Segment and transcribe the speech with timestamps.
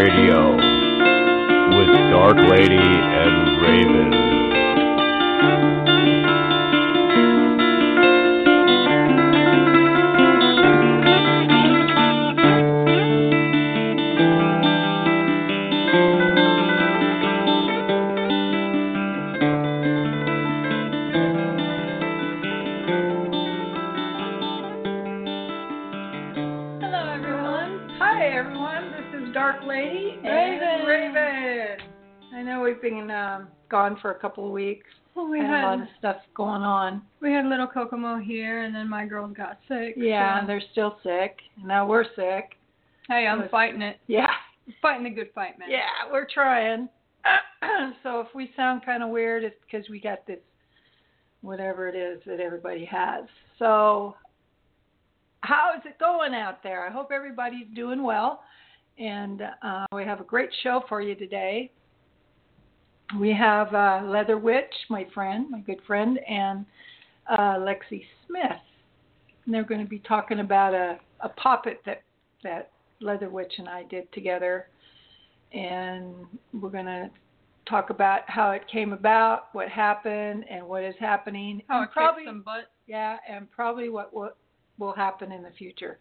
[0.00, 0.56] Radio
[1.76, 4.19] with Dark Lady and Raven.
[34.20, 34.86] Couple of weeks.
[35.14, 37.02] Well, we We had a lot of stuff going on.
[37.20, 39.94] we had little Kokomo here, and then my girls got sick.
[39.96, 41.38] Yeah, so- they're still sick.
[41.64, 42.56] Now we're sick.
[43.08, 43.98] Hey, I'm was- fighting it.
[44.06, 44.30] Yeah,
[44.80, 45.68] Fighting the good fight, man.
[45.70, 46.88] yeah, we're trying.
[48.04, 50.38] so if we sound kind of weird, it's because we got this
[51.42, 53.24] whatever it is that everybody has.
[53.58, 54.14] So
[55.42, 56.86] how is it going out there?
[56.86, 58.42] I hope everybody's doing well.
[58.98, 61.72] And uh, we have a great show for you today.
[63.18, 66.64] We have uh, Leather Witch, my friend, my good friend, and
[67.28, 68.60] uh, Lexi Smith.
[69.44, 72.02] And they're going to be talking about a, a poppet that,
[72.44, 72.70] that
[73.00, 74.68] Leather Witch and I did together.
[75.52, 76.14] And
[76.52, 77.10] we're going to
[77.68, 81.62] talk about how it came about, what happened, and what is happening.
[81.68, 82.70] How and it probably, some butt.
[82.86, 84.36] yeah, and probably what, what
[84.78, 85.98] will happen in the future.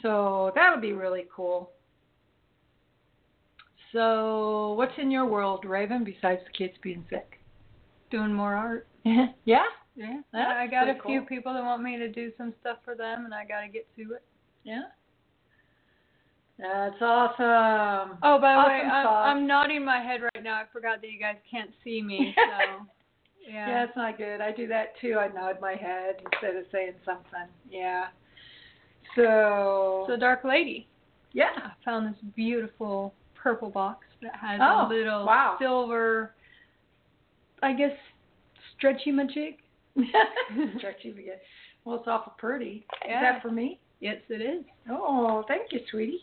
[0.00, 1.70] So that'll be really cool.
[3.92, 7.38] So, what's in your world, Raven, besides the kids being sick?
[8.10, 8.86] Doing more art.
[9.04, 9.64] yeah?
[9.94, 10.20] Yeah.
[10.32, 11.28] That's I got a pretty few cool.
[11.28, 13.86] people that want me to do some stuff for them, and I got to get
[13.96, 14.22] to it.
[14.64, 14.82] Yeah.
[16.58, 18.18] That's awesome.
[18.22, 19.36] Oh, by the Awesome way, I'm.
[19.38, 20.54] I'm nodding my head right now.
[20.54, 22.86] I forgot that you guys can't see me, so
[23.46, 23.68] yeah.
[23.68, 24.40] Yeah, it's not good.
[24.40, 25.16] I do that too.
[25.18, 27.48] I nod my head instead of saying something.
[27.70, 28.06] Yeah.
[29.16, 30.88] So, So, Dark Lady,
[31.32, 31.50] yeah.
[31.56, 35.56] I found this beautiful purple box that has Oh, a little wow.
[35.58, 36.32] silver,
[37.62, 37.92] I guess,
[38.76, 39.58] stretchy magic.
[40.78, 41.36] Stretchy again.
[41.84, 42.86] Well, it's awful pretty.
[43.04, 43.78] Is that for me?
[44.00, 44.64] Yes, it is.
[44.90, 46.20] Oh, thank you, sweetie.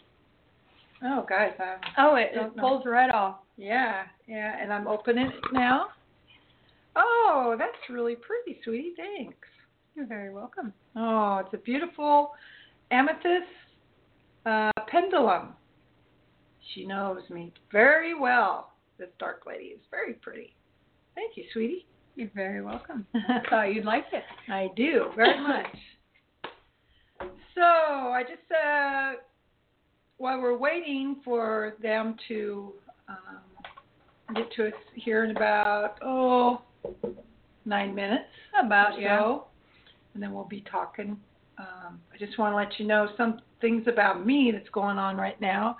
[1.03, 3.37] Oh, guys, I'm, Oh, it, it pulls right off.
[3.57, 5.87] yeah, yeah, and I'm opening it now.
[6.95, 8.93] Oh, that's really pretty, sweetie.
[8.97, 9.47] Thanks.
[9.95, 10.73] You're very welcome.
[10.95, 12.31] Oh, it's a beautiful
[12.91, 13.45] amethyst
[14.45, 15.49] uh, pendulum.
[16.73, 18.73] She knows me very well.
[18.97, 20.55] This dark lady is very pretty.
[21.15, 21.85] Thank you, sweetie.
[22.15, 23.05] You're very welcome.
[23.15, 24.23] I Thought you'd like it.
[24.51, 25.67] I do very much.
[27.55, 29.13] So I just uh,
[30.17, 32.73] while we're waiting for them to
[33.07, 36.61] um, get to us here in about oh
[37.65, 38.25] nine minutes
[38.63, 39.37] About or yeah.
[40.13, 41.17] and then we'll be talking.
[41.57, 45.17] Um, I just want to let you know some things about me that's going on
[45.17, 45.77] right now.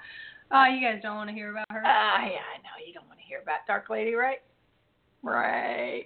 [0.51, 1.83] Oh, you guys don't want to hear about her.
[1.85, 4.39] Ah, yeah, I know you don't want to hear about Dark Lady, right?
[5.21, 6.05] Right.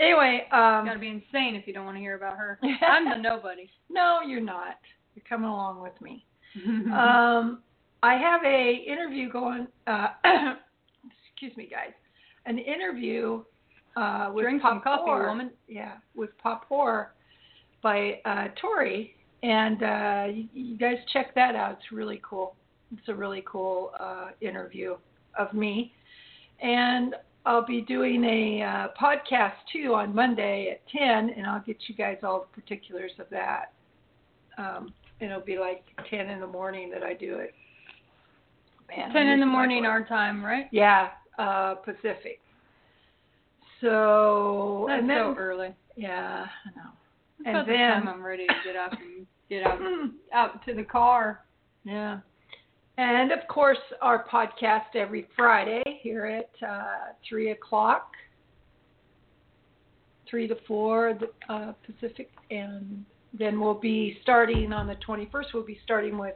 [0.00, 2.58] Anyway, um, Got to be insane if you don't want to hear about her.
[2.88, 3.68] I'm the nobody.
[3.90, 4.78] no, you're not.
[5.14, 6.24] You're coming along with me.
[6.66, 7.60] um,
[8.02, 9.66] I have a interview going.
[9.86, 10.08] Uh,
[11.32, 11.92] excuse me, guys.
[12.46, 13.42] An interview
[13.96, 15.28] uh, with Drink Pop coffee, Whore.
[15.28, 15.50] woman.
[15.66, 17.08] Yeah, with Pop Whore
[17.82, 21.72] by uh, Tori, and uh, you, you guys check that out.
[21.72, 22.54] It's really cool.
[22.92, 24.96] It's a really cool uh, interview
[25.38, 25.92] of me,
[26.60, 27.14] and
[27.46, 31.94] I'll be doing a uh, podcast too on Monday at ten, and I'll get you
[31.94, 33.72] guys all the particulars of that.
[34.56, 37.54] Um, it'll be like ten in the morning that I do it.
[38.88, 40.66] Man, Ten in the morning our time, right?
[40.72, 42.40] Yeah, uh, Pacific.
[43.82, 45.74] So That's and then so early.
[45.96, 46.90] yeah, I know.
[47.44, 49.78] And the then time I'm ready to get up and get out
[50.32, 51.44] out to the car.
[51.84, 52.18] yeah.
[52.98, 58.10] And of course, our podcast every Friday here at uh, three o'clock,
[60.28, 65.50] three to four the, uh, Pacific, and then we'll be starting on the twenty-first.
[65.54, 66.34] We'll be starting with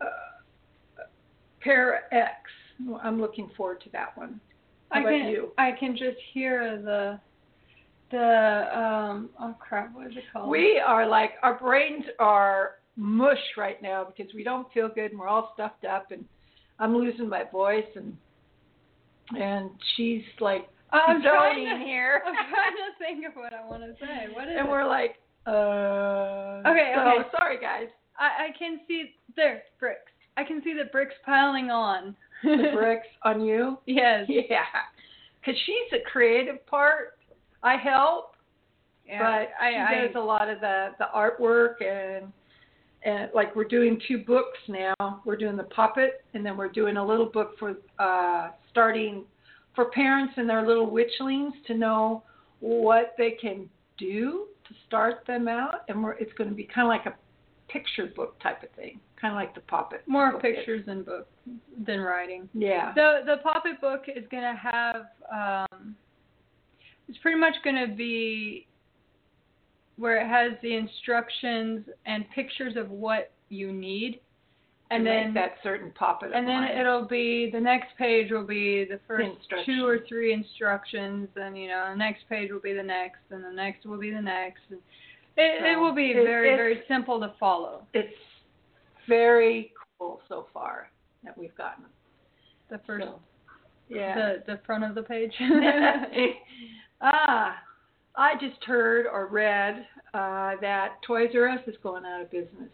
[0.00, 1.04] uh,
[1.60, 2.32] Para X.
[3.02, 4.40] I'm looking forward to that one.
[4.90, 5.52] How I about can you?
[5.58, 7.20] I can just hear the
[8.10, 10.48] the um oh crap what is it called?
[10.48, 15.20] We are like our brains are mush right now because we don't feel good and
[15.20, 16.24] we're all stuffed up and
[16.80, 18.16] I'm losing my voice and
[19.38, 22.22] and she's like I'm trying to, here.
[22.26, 24.26] I'm trying to think of what I want to say.
[24.32, 24.70] What is and it?
[24.70, 25.16] we're like
[25.46, 27.28] uh Okay, so, okay.
[27.38, 27.88] sorry guys.
[28.18, 30.10] I, I can see there bricks.
[30.36, 32.16] I can see the bricks piling on.
[32.42, 33.78] The bricks on you.
[33.86, 34.24] yes.
[34.28, 34.64] Yeah.
[35.44, 37.18] Cuz she's the creative part.
[37.62, 38.34] I help,
[39.06, 39.18] Yeah.
[39.18, 42.32] but I, she I does a lot of the the artwork and
[43.04, 45.22] and like we're doing two books now.
[45.24, 49.24] We're doing the poppet, and then we're doing a little book for uh, starting
[49.74, 52.22] for parents and their little witchlings to know
[52.60, 55.84] what they can do to start them out.
[55.88, 57.16] And we're, it's going to be kind of like a
[57.72, 60.02] picture book type of thing, kind of like the poppet.
[60.06, 60.56] More book is.
[60.56, 61.28] pictures than book
[61.86, 62.48] than writing.
[62.54, 62.92] Yeah.
[62.94, 65.94] The the poppet book is gonna have um
[67.08, 68.66] it's pretty much gonna be
[69.98, 74.20] where it has the instructions and pictures of what you need.
[74.90, 76.78] And then that certain of and then mine.
[76.78, 79.28] it'll be the next page will be the first
[79.66, 83.44] two or three instructions and you know the next page will be the next and
[83.44, 84.78] the next will be the next and
[85.36, 88.14] it, it will be it- very very simple to follow it's
[89.06, 90.88] very cool so far
[91.22, 91.84] that we've gotten.
[92.70, 93.20] the first So,
[93.90, 94.14] yeah.
[94.14, 95.34] the the front of the page
[97.02, 97.56] ah,
[98.18, 102.68] I just heard or read uh, that Toys R Us is going out of business.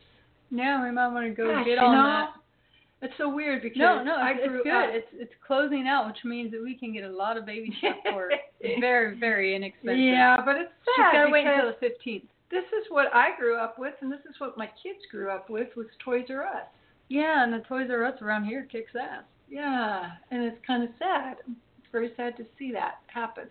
[0.50, 3.62] yeah we might want to go Gosh, get you on know, that It's so weird
[3.62, 4.91] because no no I it's, grew it's good up.
[4.93, 7.96] it's it's closing out which means that we can get a lot of baby stuff
[8.11, 8.31] for
[8.81, 12.64] very very inexpensive yeah, but it's she's sad got to wait until the 15th this
[12.79, 15.69] is what I grew up with, and this is what my kids grew up with
[15.76, 16.67] was Toys R Us.
[17.08, 20.90] yeah and the Toys R Us around here kicks ass Yeah, and it's kind of
[20.99, 21.37] sad.
[21.79, 23.44] It's very sad to see that happen.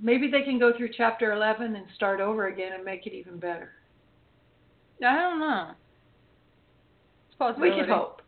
[0.00, 3.38] Maybe they can go through chapter 11 and start over again and make it even
[3.38, 3.70] better.
[5.04, 5.70] I don't know.
[7.40, 8.22] It's We could hope.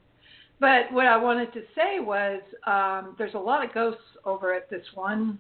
[0.61, 4.69] But what I wanted to say was um, there's a lot of ghosts over at
[4.69, 5.39] this one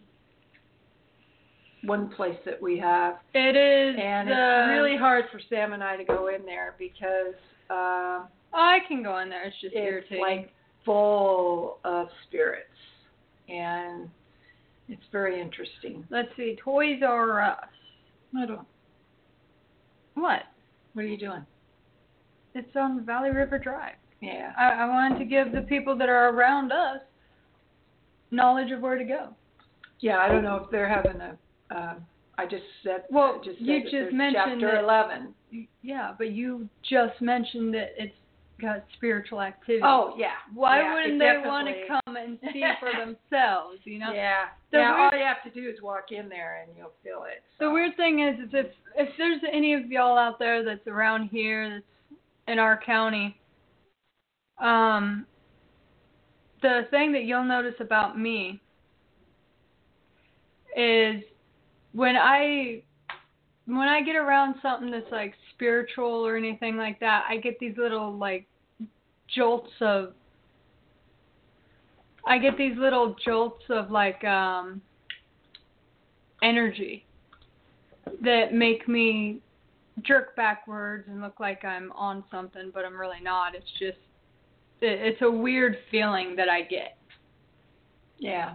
[1.84, 5.82] one place that we have, it is and uh, it's really hard for Sam and
[5.82, 7.34] I to go in there because
[7.70, 9.44] um, I can go in there.
[9.44, 10.20] It's just it's irritating.
[10.20, 10.52] like
[10.84, 12.66] full of spirits,
[13.48, 14.10] and
[14.88, 16.04] it's very interesting.
[16.10, 17.58] let's see Toys R Us
[18.36, 18.66] I don't.
[20.14, 20.42] what
[20.94, 21.44] What are you doing?
[22.54, 24.52] it's on Valley River Drive Yeah.
[24.58, 27.00] I, I wanted to give the people that are around us
[28.30, 29.28] knowledge of where to go.
[30.00, 31.36] Yeah, I don't know if they're having a.
[31.74, 32.06] Um,
[32.36, 33.04] I just said.
[33.10, 35.34] Well, just you said that just mentioned chapter that- eleven.
[35.82, 38.14] Yeah, but you just mentioned that it's
[38.60, 39.82] got spiritual activity.
[39.84, 40.32] Oh yeah.
[40.54, 43.78] Why yeah, wouldn't they want to come and see for themselves?
[43.84, 44.12] You know.
[44.12, 44.46] Yeah.
[44.72, 45.00] The yeah.
[45.00, 47.42] weird- all you have to do is walk in there and you'll feel it.
[47.60, 48.66] The weird thing is, is if
[48.96, 53.36] if there's any of y'all out there that's around here that's in our county,
[54.60, 55.26] um,
[56.62, 58.60] the thing that you'll notice about me
[60.76, 61.22] is
[61.92, 62.82] when I
[63.68, 67.74] when I get around something that's like spiritual or anything like that, I get these
[67.76, 68.46] little like
[69.34, 70.14] jolts of
[72.26, 74.80] I get these little jolts of like um
[76.42, 77.04] energy
[78.22, 79.40] that make me
[80.02, 83.54] jerk backwards and look like I'm on something, but I'm really not.
[83.54, 83.98] It's just
[84.80, 86.96] it, it's a weird feeling that I get.
[88.18, 88.54] Yeah.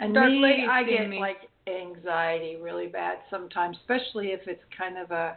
[0.00, 1.20] And Dark me, I get me.
[1.20, 5.36] like anxiety really bad sometimes, especially if it's kind of a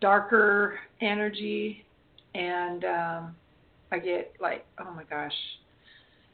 [0.00, 1.84] darker energy,
[2.34, 3.36] and um
[3.92, 5.32] I get like, oh my gosh.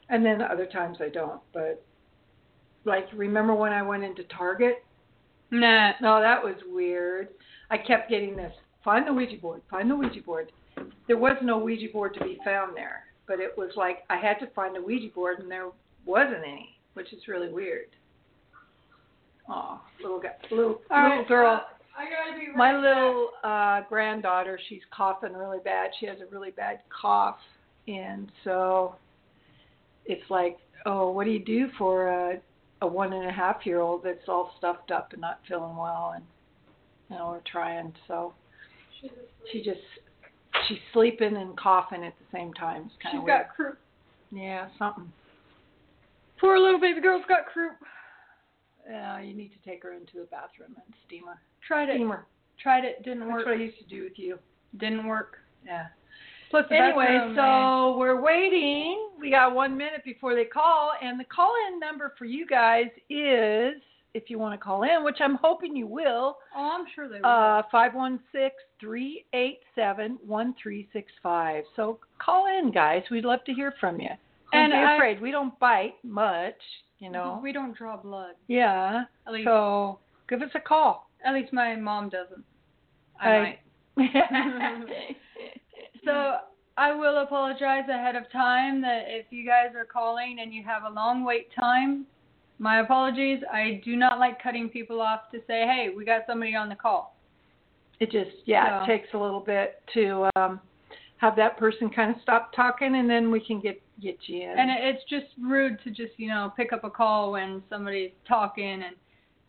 [0.08, 1.40] And then other times I don't.
[1.52, 1.84] But
[2.84, 4.84] like, remember when I went into Target?
[5.50, 5.92] Nah.
[6.00, 7.28] No, that was weird.
[7.70, 8.52] I kept getting this
[8.82, 10.52] find the Ouija board, find the Ouija board.
[11.06, 14.38] There was no Ouija board to be found there, but it was like I had
[14.40, 15.68] to find a Ouija board and there
[16.06, 17.88] wasn't any, which is really weird.
[19.50, 21.66] Oh, little guy, little All little right, girl.
[21.98, 25.90] I gotta be My little uh granddaughter, she's coughing really bad.
[25.98, 27.38] She has a really bad cough,
[27.88, 28.94] and so
[30.06, 32.40] it's like, oh, what do you do for a
[32.82, 36.12] a one and a half year old that's all stuffed up and not feeling well?
[36.14, 36.24] And
[37.10, 37.92] you know, we're trying.
[38.06, 38.32] So
[39.50, 39.80] she just
[40.68, 42.84] she's sleeping and coughing at the same time.
[42.86, 43.40] It's kind of weird.
[43.40, 43.78] got croup.
[44.30, 45.12] yeah, something.
[46.40, 47.72] Poor little baby girl's got croup.
[48.88, 51.38] Yeah, you need to take her into the bathroom and steam her.
[51.66, 51.94] Tried it.
[51.96, 52.26] Steam her.
[52.62, 53.02] Tried it.
[53.02, 53.46] Didn't That's work.
[53.46, 54.38] what I used to do with you.
[54.78, 55.38] Didn't work.
[55.64, 55.86] Yeah.
[56.50, 57.98] Plus, the Anyway, bathroom, so man.
[57.98, 59.10] we're waiting.
[59.20, 62.86] We got one minute before they call, and the call in number for you guys
[63.08, 63.74] is,
[64.14, 67.20] if you want to call in, which I'm hoping you will, oh, I'm sure they
[67.20, 67.26] will.
[67.26, 67.62] uh,
[70.40, 71.62] 516-387-1365.
[71.76, 73.02] So call in, guys.
[73.10, 74.08] We'd love to hear from you.
[74.52, 75.20] And And be I- afraid.
[75.20, 76.60] We don't bite much,
[77.00, 77.40] you know.
[77.42, 78.34] we don't draw blood.
[78.46, 79.04] Yeah.
[79.26, 81.10] At least, So give us a call.
[81.24, 82.44] at least my mom doesn't.
[83.20, 83.58] I
[83.96, 83.96] I-.
[86.04, 86.36] So
[86.78, 90.84] I will apologize ahead of time that if you guys are calling and you have
[90.84, 92.06] a long wait time,
[92.58, 93.40] my apologies.
[93.52, 96.74] I do not like cutting people off to say, "Hey, we got somebody on the
[96.76, 97.16] call."
[98.00, 100.58] it just yeah, So- it takes a little bit to um
[101.20, 104.58] have that person kind of stop talking and then we can get get you in.
[104.58, 108.82] And it's just rude to just you know pick up a call when somebody's talking,
[108.82, 108.96] and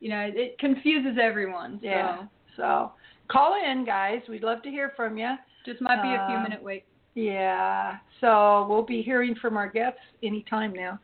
[0.02, 1.80] you know it confuses everyone.
[1.82, 2.24] So yeah.
[2.58, 2.92] So
[3.30, 4.22] call in guys.
[4.28, 5.36] We'd love to hear from you.
[5.66, 6.84] just might be a few Um, minute wait.
[7.16, 7.98] Yeah.
[8.20, 11.00] So we'll be hearing from our guests anytime now.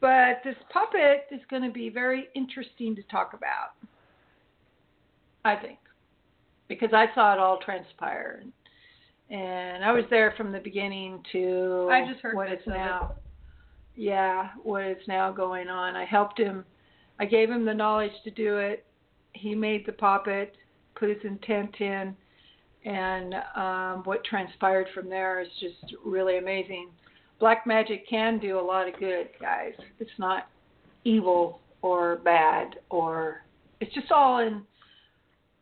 [0.00, 3.72] But this poppet is going to be very interesting to talk about.
[5.44, 5.78] I think.
[6.68, 8.40] Because I saw it all transpire.
[8.42, 8.52] And
[9.86, 12.78] I was there from the beginning to I just heard what bits is of it.
[12.78, 13.14] now.
[13.94, 15.94] Yeah, what is now going on.
[15.94, 16.64] I helped him.
[17.20, 18.84] I gave him the knowledge to do it.
[19.32, 20.56] He made the poppet,
[20.96, 22.16] put his intent in,
[22.84, 26.90] and um, what transpired from there is just really amazing.
[27.38, 29.72] Black magic can do a lot of good, guys.
[30.00, 30.48] It's not
[31.04, 33.42] evil or bad, or
[33.80, 34.62] it's just all in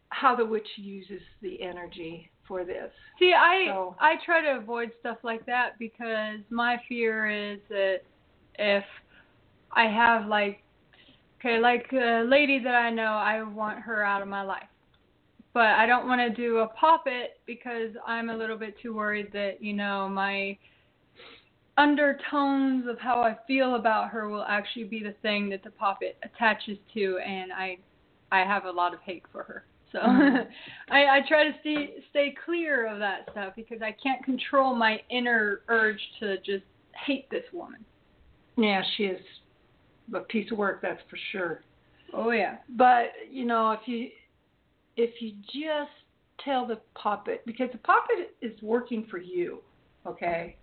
[0.08, 2.92] how the witch uses the energy for this.
[3.18, 8.00] See, I So- I try to avoid stuff like that because my fear is that
[8.58, 8.84] if
[9.72, 10.62] I have like
[11.40, 14.68] okay, like a lady that I know, I want her out of my life.
[15.52, 19.30] But I don't want to do a poppet because I'm a little bit too worried
[19.32, 20.58] that, you know, my
[21.76, 26.16] undertones of how I feel about her will actually be the thing that the poppet
[26.22, 27.78] attaches to and I
[28.32, 29.64] I have a lot of hate for her.
[29.94, 30.48] So Mhm.
[30.90, 35.00] I, I try to stay stay clear of that stuff because I can't control my
[35.08, 36.64] inner urge to just
[37.06, 37.84] hate this woman.
[38.56, 39.20] Yeah, she is
[40.12, 41.62] a piece of work, that's for sure.
[42.12, 42.56] Oh yeah.
[42.70, 44.10] But you know, if you
[44.96, 45.92] if you just
[46.44, 49.60] tell the poppet because the poppet is working for you,
[50.06, 50.56] okay?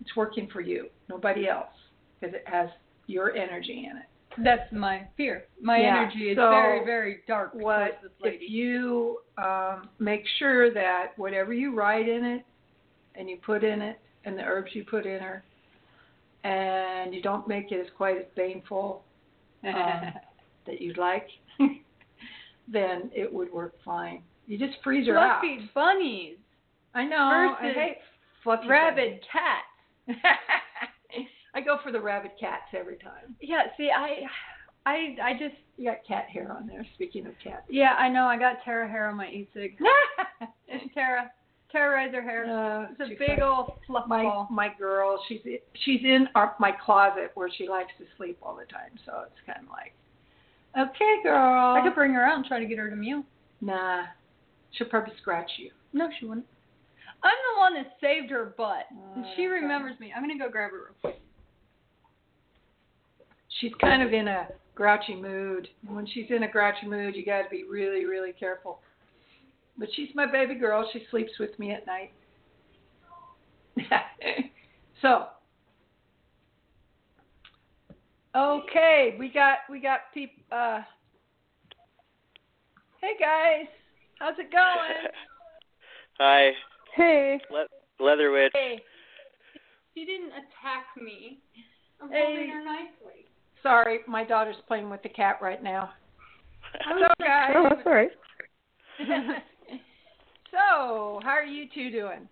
[0.00, 1.68] It's working for you, nobody else,
[2.20, 2.68] because it has
[3.06, 4.06] your energy in it.
[4.42, 5.44] That's my fear.
[5.60, 8.36] My Yeah, energy is so very, very dark What towards this lady.
[8.36, 12.44] if you um, make sure that whatever you write in it,
[13.14, 15.42] and you put in it, and the herbs you put in her,
[16.44, 19.04] and you don't make it as quite as baneful
[19.64, 19.72] um,
[20.66, 21.28] that you'd like,
[22.68, 24.22] then it would work fine.
[24.46, 25.40] You just freeze her out.
[25.40, 26.36] Fluffy bunnies,
[26.94, 27.16] I know.
[27.16, 27.96] I hate
[28.44, 30.18] fluffy rabid cats.
[31.56, 33.34] I go for the rabid cats every time.
[33.40, 34.24] Yeah, see, I,
[34.88, 36.86] I, I just, You got cat hair on there.
[36.94, 37.62] Speaking of cats.
[37.70, 38.24] yeah, I know.
[38.26, 39.78] I got Tara hair on my e-cig.
[40.68, 41.30] It's Tara.
[41.72, 42.44] Tara her hair.
[42.46, 44.48] Uh, It's a big like- old fluff my ball.
[44.50, 45.18] my girl.
[45.28, 45.40] She's
[45.84, 48.92] she's in our, my closet where she likes to sleep all the time.
[49.04, 49.92] So it's kind of like,
[50.78, 51.74] okay, girl.
[51.74, 53.24] I could bring her out and try to get her to mew.
[53.60, 54.04] nah,
[54.72, 55.70] she'll probably scratch you.
[55.92, 56.46] No, she wouldn't.
[57.22, 58.84] I'm the one that saved her butt,
[59.16, 60.12] and she remembers me.
[60.14, 61.20] I'm gonna go grab her real quick.
[63.60, 65.68] She's kind of in a grouchy mood.
[65.86, 68.80] When she's in a grouchy mood, you got to be really really careful.
[69.78, 70.88] But she's my baby girl.
[70.92, 72.12] She sleeps with me at night.
[75.02, 75.26] so
[78.34, 80.42] okay, we got we got people.
[80.50, 80.80] Uh,
[83.00, 83.66] hey guys,
[84.18, 85.10] how's it going?
[86.18, 86.50] Hi,
[86.94, 87.38] Hey.
[87.50, 87.66] Le-
[88.00, 88.48] Leatherwitch.
[88.54, 88.80] hey,
[89.94, 91.40] She didn't attack me.
[92.00, 92.24] I'm Hey.
[92.24, 93.26] holding her nicely.
[93.62, 95.90] Sorry, my daughter's playing with the cat right now.
[96.86, 98.10] I So guys, Oh, that's all right.
[100.50, 102.28] so how are you two doing?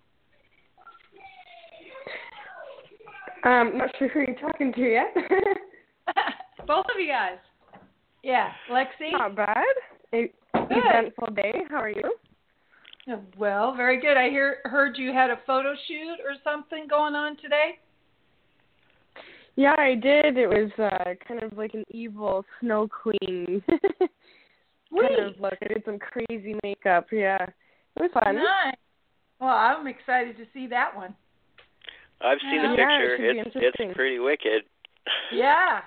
[3.43, 5.13] I'm not sure who you're talking to yet.
[6.67, 7.37] Both of you guys.
[8.23, 9.11] yeah, Lexi.
[9.11, 9.63] not bad.
[10.13, 11.53] E- eventful day.
[11.69, 12.15] How are you?
[13.37, 14.17] Well, very good.
[14.17, 17.77] I hear heard you had a photo shoot or something going on today.
[19.55, 20.37] Yeah, I did.
[20.37, 25.53] It was uh kind of like an evil snow queen kind of look.
[25.61, 27.07] I did some crazy makeup.
[27.11, 28.35] Yeah, it was fun.
[28.35, 28.75] Nice.
[29.39, 31.13] Well, I'm excited to see that one.
[32.21, 33.17] I've seen the Yeah, it picture.
[33.17, 34.63] should be it's it's pretty wicked.
[35.31, 35.81] Yeah,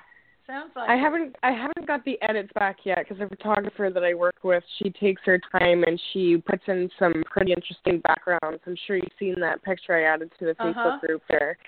[0.47, 0.89] sounds like.
[0.89, 1.01] I it.
[1.01, 4.63] haven't I haven't got the edits back yet because the photographer that I work with,
[4.81, 8.61] she takes her time and she puts in some pretty interesting backgrounds.
[8.67, 10.73] I'm sure you've seen that picture I added to the Uh-huh.
[10.73, 11.59] Facebook group there.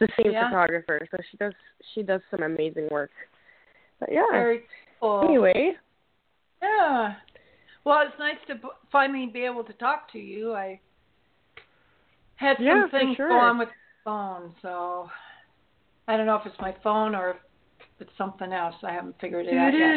[0.00, 0.48] The same Yeah.
[0.48, 1.52] photographer, so she does
[1.92, 3.10] she does some amazing work.
[4.00, 4.24] But yeah.
[4.32, 4.66] Very
[4.98, 5.24] cool.
[5.24, 5.76] Anyway,
[6.62, 7.16] Yeah.
[7.84, 10.54] Well, it's nice to finally be able to talk to you.
[10.54, 10.80] I
[12.36, 13.28] had some Yeah, things sure.
[13.28, 15.10] go on with the phone, so
[16.08, 17.36] I don't know if it's my phone or if
[18.00, 18.74] it's something else.
[18.82, 19.96] I haven't figured it out yet.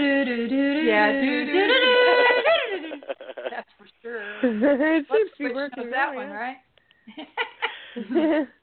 [0.83, 1.11] Yeah.
[3.49, 4.39] That's for sure.
[4.97, 6.57] it seems to be working that one, right?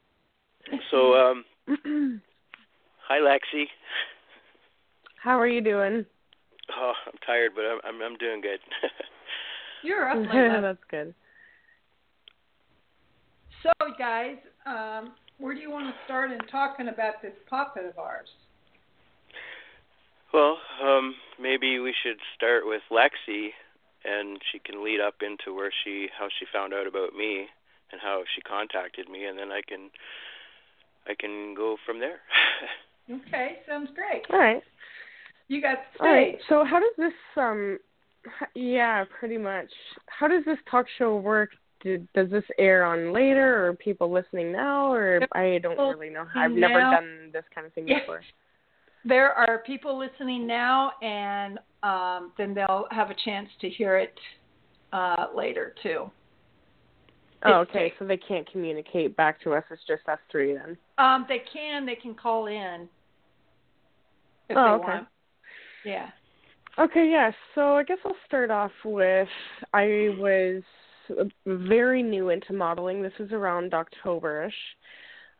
[0.72, 0.78] yeah.
[0.90, 1.44] so, um,
[3.08, 3.64] hi Lexi.
[5.22, 6.04] How are you doing?
[6.76, 8.60] Oh, I'm tired, but I'm I'm, I'm doing good.
[9.82, 10.62] You're up, Layla.
[10.62, 11.14] That's good.
[13.62, 14.36] So, guys,
[14.66, 18.28] um, where do you want to start in talking about this poppet of ours?
[20.32, 23.50] well, um, maybe we should start with Lexi,
[24.04, 27.46] and she can lead up into where she how she found out about me
[27.92, 29.90] and how she contacted me, and then I can
[31.10, 32.20] I can go from there.
[33.10, 34.22] Okay, sounds great.
[34.32, 34.62] All right.
[35.48, 36.38] You got the All right.
[36.48, 37.76] So how does this um
[38.54, 39.66] yeah, pretty much.
[40.06, 41.50] How does this talk show work?
[41.82, 46.24] Did, does this air on later or people listening now or I don't really know.
[46.36, 47.98] I've never done this kind of thing Yeah.
[47.98, 48.20] before.
[49.04, 54.14] There are people listening now, and um, then they'll have a chance to hear it
[54.92, 56.12] uh, later too.
[57.44, 57.92] Oh, okay.
[57.99, 59.64] So they can't communicate back to us.
[59.70, 60.76] It's just us three then.
[60.99, 61.87] Um, they can.
[61.87, 62.88] They can call in
[64.49, 64.78] if Oh, they okay.
[64.78, 65.09] want.
[65.85, 66.11] Yeah.
[66.78, 67.30] Okay, yeah.
[67.54, 69.28] So I guess I'll start off with
[69.73, 70.62] I was
[71.47, 73.02] very new into modeling.
[73.02, 74.52] This was around Octoberish.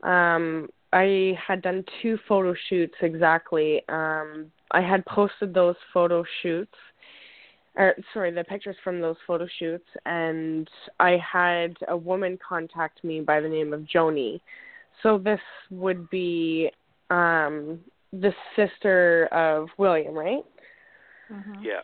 [0.03, 3.83] Um, I had done two photo shoots exactly.
[3.89, 6.75] Um, I had posted those photo shoots,
[7.81, 10.69] or sorry, the pictures from those photo shoots, and
[11.01, 14.41] I had a woman contact me by the name of Joni.
[15.03, 16.71] So this would be
[17.09, 17.81] um,
[18.13, 20.45] the sister of William, right?
[21.33, 21.63] Mm-hmm.
[21.63, 21.81] yeah.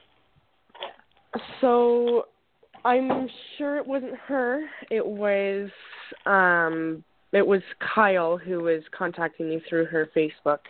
[1.61, 2.27] So
[2.85, 4.65] I'm sure it wasn't her.
[4.91, 5.71] It was
[6.27, 7.63] um it was
[7.95, 10.61] Kyle who was contacting me through her Facebook.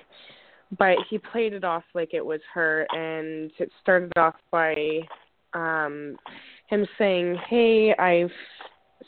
[0.78, 4.75] But he played it off like it was her and it started off by
[5.54, 6.16] um
[6.68, 8.30] him saying, "Hey, I've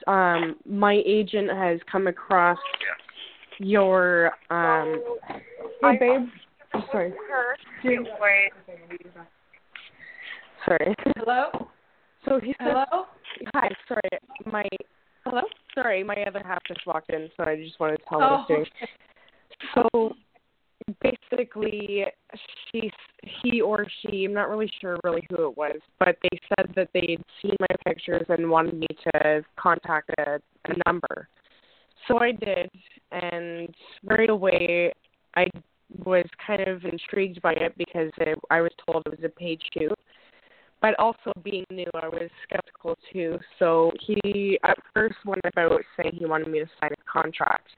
[0.06, 2.58] um my agent has come across
[3.58, 5.02] your um
[5.82, 6.28] Hey babe.
[6.74, 7.12] I'm sorry.
[10.64, 10.94] Sorry.
[11.16, 11.68] Hello.
[12.24, 13.06] So he said, Hello.
[13.54, 14.10] "Hi, sorry,
[14.52, 14.64] my
[15.24, 15.42] Hello.
[15.74, 18.30] sorry, my other half just walked in, so I just wanted to tell Oh.
[18.30, 18.88] what I was doing."
[19.74, 20.16] So
[21.00, 22.04] basically,
[22.70, 22.90] she,
[23.42, 26.88] he or she, I'm not really sure really who it was, but they said that
[26.94, 31.28] they'd seen my pictures and wanted me to contact a, a number.
[32.06, 32.70] So I did,
[33.12, 33.74] and
[34.04, 34.92] right away,
[35.34, 35.46] I
[36.04, 39.60] was kind of intrigued by it because it, I was told it was a paid
[39.72, 39.98] shoot
[40.80, 43.38] but also being new, I was skeptical too.
[43.58, 47.68] So he at first went about saying he wanted me to sign a contract.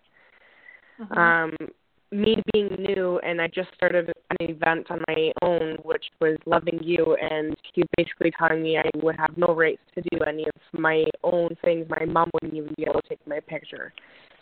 [0.98, 1.16] Mhm.
[1.16, 1.72] Um,
[2.12, 6.80] me being new, and I just started an event on my own, which was Loving
[6.82, 10.80] You, and he basically telling me I would have no rights to do any of
[10.80, 11.86] my own things.
[11.88, 13.92] My mom wouldn't even be able to take my picture.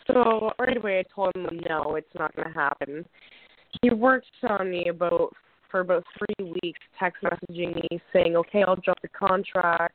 [0.07, 3.05] So right away, I told him no, it's not going to happen.
[3.81, 5.33] He worked on me about
[5.69, 9.93] for about three weeks, text messaging me saying, "Okay, I'll drop the contract."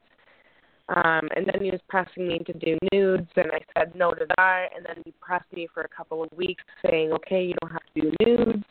[0.89, 4.27] Um, and then he was pressing me to do nudes, and I said no to
[4.37, 4.69] that.
[4.77, 7.87] And then he pressed me for a couple of weeks, saying, "Okay, you don't have
[7.95, 8.65] to do nudes,"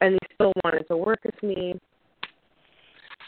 [0.00, 1.78] and he still wanted to work with me.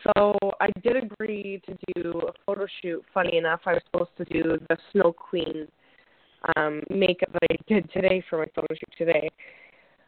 [0.04, 3.04] So I did agree to do a photo shoot.
[3.12, 5.68] Funny enough, I was supposed to do the Snow Queen
[6.56, 9.28] um, makeup that I did today for my photo shoot today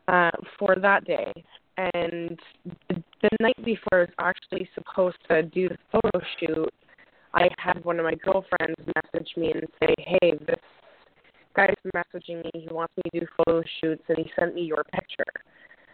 [0.09, 1.33] uh, for that day.
[1.77, 2.39] And
[2.89, 6.73] the, the night before I was actually supposed to do the photo shoot,
[7.35, 10.61] I had one of my girlfriends message me and say, "Hey, this
[11.55, 12.51] guy's messaging me.
[12.55, 15.25] He wants me to do photo shoots, and he sent me your picture."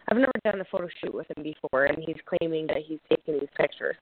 [0.08, 3.40] I've never done a photo shoot with him before, and he's claiming that he's taking
[3.40, 3.96] these pictures.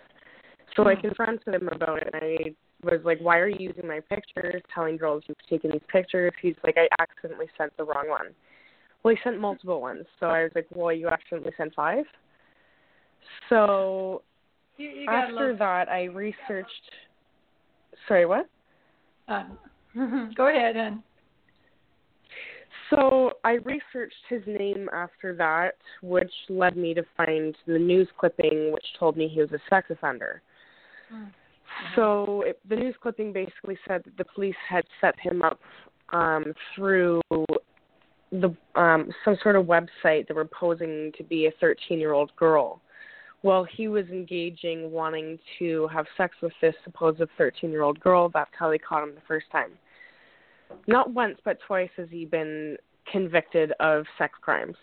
[0.77, 1.01] So I hmm.
[1.01, 4.63] confronted him about it, and I was like, "Why are you using my pictures?
[4.73, 8.35] Telling girls you've taken these pictures?" He's like, "I accidentally sent the wrong one."
[9.03, 12.07] Well, he sent multiple ones, so I was like, "Well, you accidentally sent five?
[13.49, 14.23] So
[14.77, 16.91] You, you after that, I researched.
[18.09, 18.49] Sorry, what?
[19.29, 19.59] Um,
[20.37, 21.03] go ahead and
[22.91, 28.73] So I researched his name after that, which led me to find the news clipping,
[28.73, 30.43] which told me he was a sex offender.
[31.13, 31.31] Mm.
[31.97, 35.59] So it, the news clipping basically said that the police had set him up
[36.13, 41.99] um, through the um, some sort of website that were posing to be a 13
[41.99, 42.81] year old girl.
[43.45, 48.31] Well, he was engaging, wanting to have sex with this supposed 13 year old girl.
[48.33, 49.73] That's how they caught him the first time.
[50.89, 52.79] Not once, but twice has he been
[53.13, 54.77] convicted of sex crimes.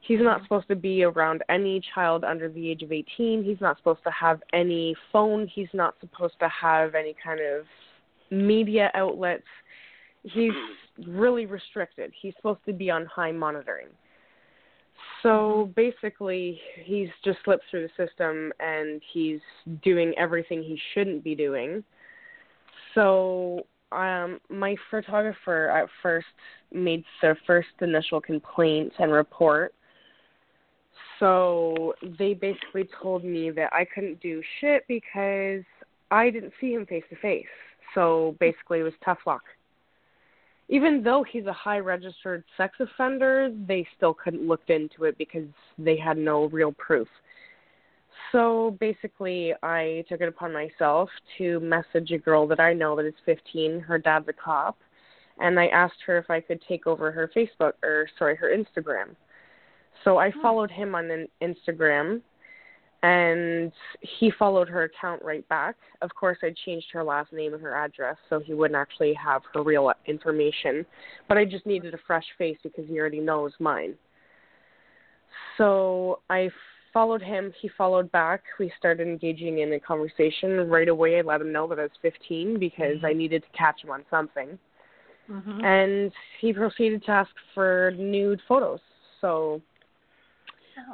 [0.00, 3.44] He's not supposed to be around any child under the age of 18.
[3.44, 5.46] He's not supposed to have any phone.
[5.46, 7.66] He's not supposed to have any kind of
[8.30, 9.44] media outlets.
[10.22, 10.52] He's
[11.06, 12.12] really restricted.
[12.18, 13.88] He's supposed to be on high monitoring.
[15.22, 19.40] So basically, he's just slipped through the system and he's
[19.82, 21.84] doing everything he shouldn't be doing.
[22.94, 26.26] So, um, my photographer at first
[26.72, 29.74] made the first initial complaint and report.
[31.18, 35.64] So, they basically told me that I couldn't do shit because
[36.10, 37.44] I didn't see him face to face.
[37.94, 39.42] So, basically, it was tough luck
[40.70, 45.48] even though he's a high registered sex offender, they still couldn't look into it because
[45.76, 47.08] they had no real proof.
[48.30, 53.04] So basically, I took it upon myself to message a girl that I know that
[53.04, 53.80] is 15.
[53.80, 54.78] Her dad's a cop,
[55.40, 59.16] and I asked her if I could take over her Facebook or sorry, her Instagram.
[60.04, 60.40] So I hmm.
[60.40, 62.20] followed him on Instagram
[63.02, 65.76] and he followed her account right back.
[66.02, 69.42] Of course, I changed her last name and her address so he wouldn't actually have
[69.54, 70.84] her real information,
[71.28, 73.94] but I just needed a fresh face because he already knows mine.
[75.56, 76.50] So I
[76.92, 78.42] followed him, he followed back.
[78.58, 80.68] We started engaging in a conversation.
[80.68, 83.06] Right away, I let him know that I was 15 because mm-hmm.
[83.06, 84.58] I needed to catch him on something.
[85.30, 85.64] Mm-hmm.
[85.64, 88.80] And he proceeded to ask for nude photos.
[89.20, 89.60] So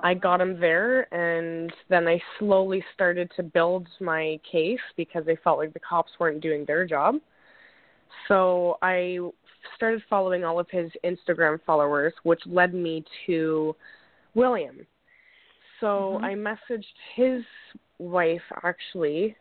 [0.02, 5.36] I got him there, and then I slowly started to build my case because I
[5.42, 7.16] felt like the cops weren't doing their job.
[8.28, 9.18] So I
[9.76, 13.74] started following all of his Instagram followers, which led me to
[14.34, 14.86] William.
[15.80, 16.24] So mm-hmm.
[16.24, 16.84] I messaged
[17.14, 17.42] his
[17.98, 19.36] wife actually,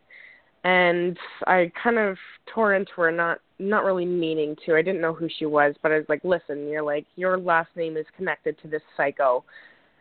[0.63, 1.17] and
[1.48, 2.17] I kind of
[2.54, 4.76] tore into her, not not really meaning to.
[4.76, 7.69] I didn't know who she was, but I was like, "Listen, you're like your last
[7.76, 9.43] name is connected to this psycho."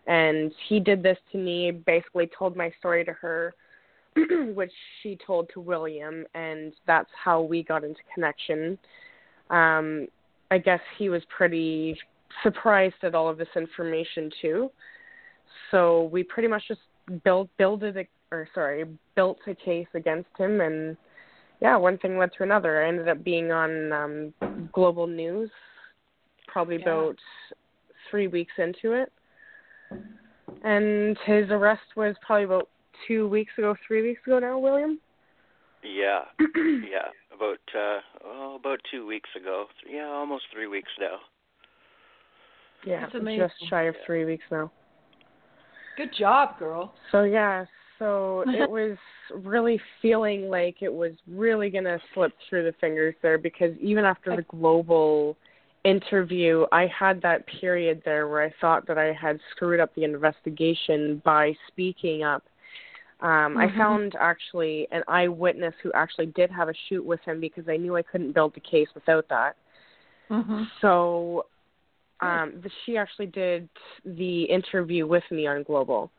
[0.07, 3.55] And he did this to me basically told my story to her
[4.55, 8.79] which she told to william and that's how we got into connection.
[9.51, 10.07] Um
[10.51, 11.97] i guess he was pretty
[12.43, 14.71] surprised at all of this information too.
[15.71, 16.81] So we pretty much just
[17.23, 20.97] built builded a or sorry built a case against him and
[21.61, 22.83] yeah one thing led to another.
[22.83, 25.51] I ended up being on um global news
[26.49, 26.83] probably yeah.
[26.83, 27.17] about
[28.11, 29.13] three weeks into it
[30.63, 32.69] and his arrest was probably about
[33.07, 34.99] two weeks ago, three weeks ago now, William.
[35.83, 39.67] Yeah, yeah, about uh, oh, about two weeks ago.
[39.91, 41.19] Yeah, almost three weeks now.
[42.87, 44.71] Yeah, just shy of three weeks now.
[45.97, 46.95] Good job, girl.
[47.13, 47.65] So yeah,
[47.99, 48.97] so it was
[49.35, 54.35] really feeling like it was really gonna slip through the fingers there because even after
[54.35, 55.37] the global
[55.85, 60.05] interview, I had that period there where I thought that I had screwed up the
[60.05, 62.43] investigation by speaking up.
[63.21, 63.59] Um, mm-hmm.
[63.59, 67.77] I found actually an eyewitness who actually did have a shoot with him because I
[67.77, 69.57] knew I couldn't build the case without that.
[70.31, 70.65] Mm-hmm.
[70.81, 71.47] So
[72.21, 73.69] um, the, she actually did
[74.05, 76.11] the interview with me on Global.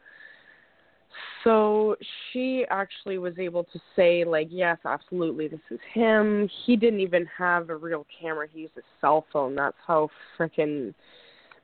[1.44, 1.96] So
[2.32, 6.50] she actually was able to say, like, yes, absolutely, this is him.
[6.66, 9.56] He didn't even have a real camera, he used a cell phone.
[9.56, 10.94] That's how freaking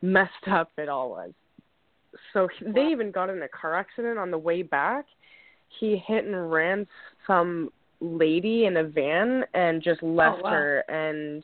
[0.02, 1.32] messed up it all was.
[2.34, 5.06] So they even got in a car accident on the way back.
[5.80, 6.86] He hit and ran
[7.26, 10.50] some lady in a van and just oh, left oh, wow.
[10.52, 11.44] her and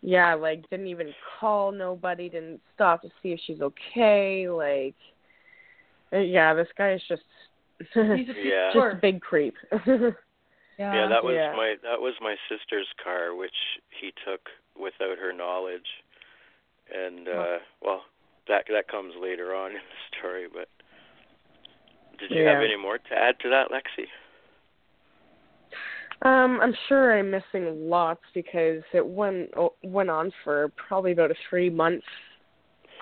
[0.00, 4.94] yeah, like didn't even call nobody, didn't stop to see if she's okay, like
[6.12, 7.22] yeah, this guy is just
[7.94, 8.70] He's a yeah.
[8.74, 9.54] just a big creep.
[9.72, 10.10] yeah.
[10.78, 11.52] yeah, that was yeah.
[11.56, 13.54] my that was my sister's car, which
[14.00, 14.40] he took
[14.78, 15.86] without her knowledge,
[16.92, 18.02] and uh well,
[18.48, 20.46] that that comes later on in the story.
[20.52, 20.68] But
[22.18, 22.54] did you yeah.
[22.54, 24.06] have any more to add to that, Lexi?
[26.22, 29.50] Um, I'm sure I'm missing lots because it went
[29.84, 32.02] went on for probably about a three month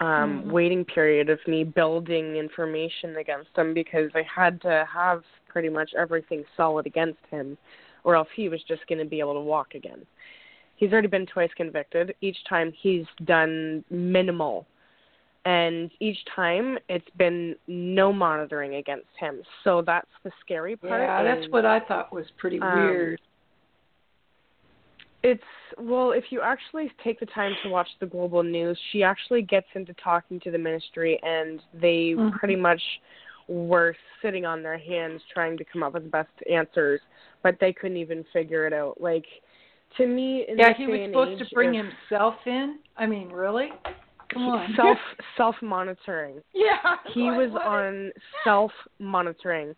[0.00, 0.50] um mm-hmm.
[0.50, 5.90] waiting period of me building information against him because I had to have pretty much
[5.98, 7.56] everything solid against him
[8.04, 10.06] or else he was just going to be able to walk again.
[10.76, 12.14] He's already been twice convicted.
[12.20, 14.66] Each time he's done minimal
[15.46, 19.42] and each time it's been no monitoring against him.
[19.62, 21.00] So that's the scary part.
[21.00, 23.20] Yeah, that's what I thought was pretty um, weird.
[25.28, 25.42] It's
[25.76, 29.66] well, if you actually take the time to watch the global news, she actually gets
[29.74, 32.36] into talking to the ministry, and they mm-hmm.
[32.36, 32.80] pretty much
[33.48, 37.00] were sitting on their hands trying to come up with the best answers,
[37.42, 39.00] but they couldn't even figure it out.
[39.00, 39.24] Like
[39.96, 42.78] to me, yeah, he was supposed to bring if, himself in.
[42.96, 43.70] I mean, really?
[44.32, 44.74] Come on.
[44.76, 44.98] Self
[45.36, 46.40] self monitoring.
[46.54, 46.96] Yeah.
[47.12, 48.12] He was on
[48.44, 49.74] self monitoring.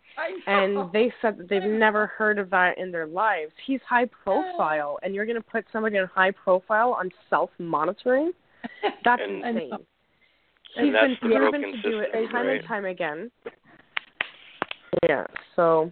[0.47, 3.51] And they said that they've never heard of that in their lives.
[3.65, 8.31] He's high profile and you're gonna put somebody in high profile on self monitoring?
[9.05, 9.69] That's and, insane.
[10.75, 12.59] He's And that's been the proven broken to do it system, time right?
[12.59, 13.31] and time again.
[15.07, 15.91] Yeah, so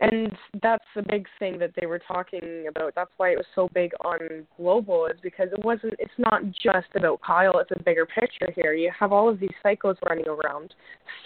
[0.00, 0.30] and
[0.62, 2.94] that's the big thing that they were talking about.
[2.94, 6.88] That's why it was so big on global is because it wasn't it's not just
[6.94, 8.74] about Kyle, it's a bigger picture here.
[8.74, 10.74] You have all of these psychos running around,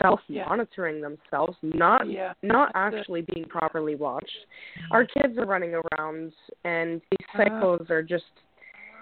[0.01, 2.33] self monitoring themselves, not Yeah.
[2.43, 2.99] not That's it.
[3.01, 4.47] actually being properly watched.
[4.91, 6.33] Our kids are running around
[6.65, 7.45] and these Uh-huh.
[7.45, 8.25] psychos are just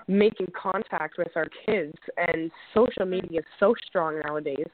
[0.07, 4.67] making contact with our kids and social media is so strong nowadays.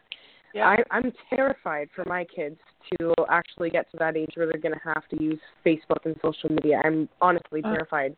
[0.54, 0.68] Yeah.
[0.68, 2.58] I, I'm terrified for my kids
[2.98, 6.14] to actually get to that age where they're going to have to use Facebook and
[6.22, 6.80] social media.
[6.84, 7.72] I'm honestly Uh.
[7.72, 8.16] terrified.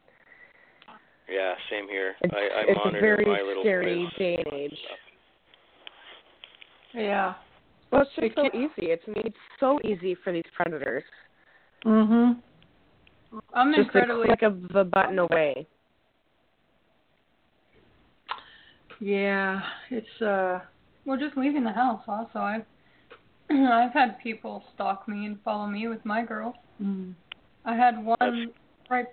[1.29, 2.15] Yeah, same here.
[2.21, 4.79] It's, I, I it's a very my little scary day and age.
[6.95, 7.35] Yeah.
[7.91, 8.93] Well, it's just so easy.
[8.93, 11.03] It's made so easy for these predators.
[11.85, 12.41] Mhm.
[13.55, 15.67] I'm just a incredibly click of the button away.
[19.01, 19.61] Yeah.
[19.91, 20.61] It's uh
[21.07, 22.39] well just leaving the house also.
[22.41, 22.65] I've
[23.51, 26.55] I've had people stalk me and follow me with my girl.
[26.83, 27.15] mm,
[27.65, 28.53] I had one
[28.91, 29.07] right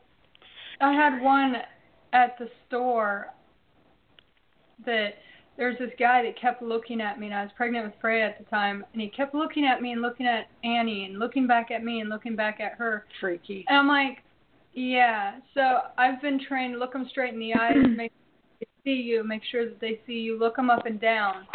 [0.82, 1.56] I had one
[2.12, 3.28] at the store
[4.86, 5.14] that
[5.56, 8.40] there's this guy that kept looking at me and I was pregnant with Freya at
[8.40, 11.70] the time and he kept looking at me and looking at Annie and looking back
[11.70, 13.66] at me and looking back at her freaky.
[13.68, 14.24] and I'm like
[14.74, 15.62] yeah so
[15.98, 19.44] I've been trained look them straight in the eyes make sure they see you make
[19.52, 21.46] sure that they see you look them up and down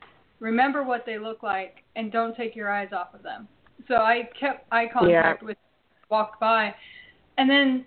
[0.40, 3.48] remember what they look like and don't take your eyes off of them
[3.86, 5.56] so I kept eye contact with
[6.10, 6.74] walked by
[7.36, 7.86] and then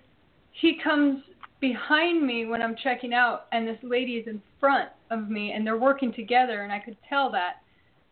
[0.51, 1.23] he comes
[1.61, 5.65] behind me when I'm checking out, and this lady is in front of me, and
[5.65, 7.57] they're working together, and I could tell that.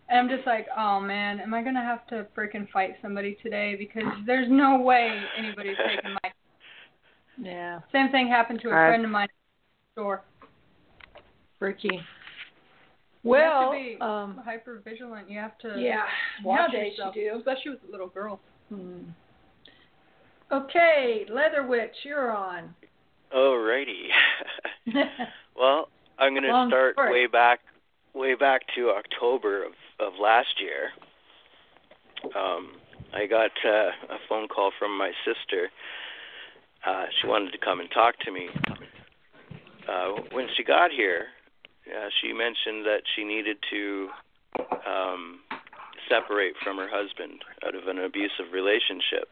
[0.08, 3.75] And I'm just like, oh man, am I gonna have to freaking fight somebody today?
[3.78, 6.32] Because there's no way anybody's taking my.
[7.41, 7.80] Yeah.
[7.91, 10.04] Same thing happened to a Uh, friend of mine at the
[13.21, 13.34] store.
[13.34, 13.34] Freaky.
[13.34, 15.29] You have Well, to be um hyper vigilant.
[15.29, 16.03] You have to yeah,
[16.43, 17.15] watch nowadays yourself.
[17.15, 18.39] you do, especially with a little girls.
[18.69, 18.99] Hmm.
[20.51, 22.73] Okay, Leather Witch, you're on.
[23.36, 24.08] Alrighty.
[25.55, 27.12] well, I'm going to start story.
[27.12, 27.60] way back,
[28.15, 30.89] way back to October of of last year.
[32.36, 32.71] Um,
[33.13, 35.69] I got uh, a phone call from my sister.
[36.86, 38.47] Uh, she wanted to come and talk to me.
[39.88, 41.25] Uh, when she got here,
[42.21, 44.10] she mentioned that she needed to
[44.86, 45.39] um,
[46.08, 49.30] separate from her husband out of an abusive relationship.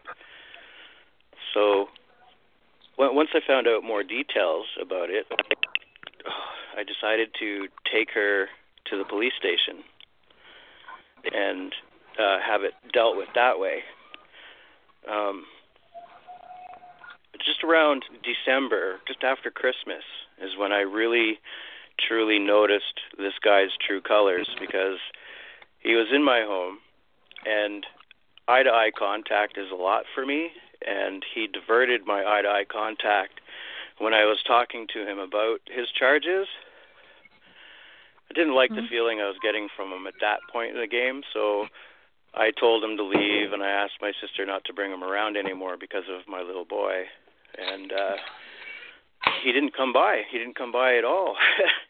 [1.53, 1.89] So
[2.95, 5.27] when- once I found out more details about it,
[6.77, 8.49] I decided to take her
[8.85, 9.83] to the police station
[11.33, 11.73] and
[12.19, 13.83] uh, have it dealt with that way.
[15.07, 15.45] Um,
[17.45, 20.03] just around December, just after Christmas,
[20.41, 21.39] is when I really,
[21.99, 24.99] truly noticed this guy's true colors because
[25.79, 26.79] he was in my home,
[27.45, 27.85] and
[28.47, 30.49] eye to eye contact is a lot for me,
[30.85, 33.41] and he diverted my eye to eye contact
[33.99, 36.47] when I was talking to him about his charges.
[38.29, 40.87] I didn't like the feeling I was getting from him at that point in the
[40.87, 41.67] game, so
[42.33, 45.37] I told him to leave and I asked my sister not to bring him around
[45.37, 47.05] anymore because of my little boy.
[47.57, 48.17] And uh
[49.43, 50.21] he didn't come by.
[50.29, 51.35] He didn't come by at all.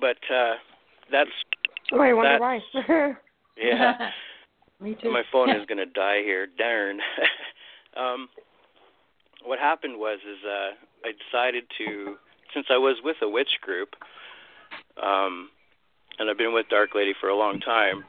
[0.00, 0.54] but uh
[1.10, 1.30] that's
[1.92, 2.60] Oh, I wonder why.
[3.56, 4.10] yeah.
[4.80, 5.10] Me too.
[5.10, 6.46] My phone is gonna die here.
[6.58, 7.00] Darn.
[7.96, 8.28] um,
[9.44, 10.70] what happened was is uh,
[11.04, 12.16] I decided to
[12.54, 13.90] since I was with a witch group,
[15.02, 15.50] um,
[16.18, 18.04] and I've been with Dark Lady for a long time.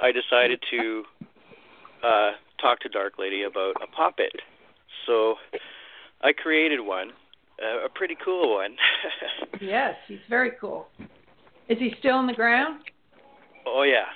[0.00, 1.02] I decided to
[2.02, 2.30] uh,
[2.60, 4.32] talk to Dark Lady about a poppet.
[5.06, 5.36] So
[6.22, 7.10] I created one,
[7.60, 8.76] a pretty cool one.
[9.60, 10.88] Yes, he's very cool.
[11.68, 12.80] Is he still in the ground?
[13.66, 14.06] oh yeah.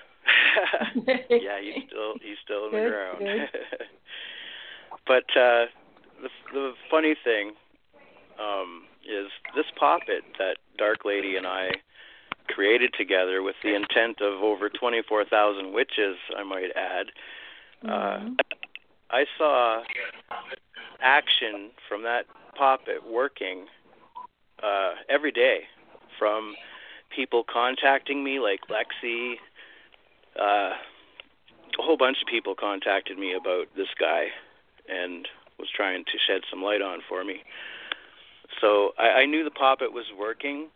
[1.31, 3.22] yeah, he's still he's still in the ground.
[5.07, 5.66] but uh
[6.22, 7.53] the the funny thing
[8.40, 11.70] um is this poppet that Dark Lady and I
[12.49, 17.07] created together with the intent of over 24,000 witches, I might add.
[17.85, 18.37] Uh Mhm.
[19.11, 19.83] I saw
[21.01, 23.66] action from that poppet working
[24.62, 25.61] uh every day
[26.19, 26.55] from
[27.14, 29.35] people contacting me like Lexi
[30.40, 30.75] uh
[31.79, 34.29] a whole bunch of people contacted me about this guy
[34.88, 37.42] and was trying to shed some light on for me.
[38.61, 40.69] So I, I knew the poppet was working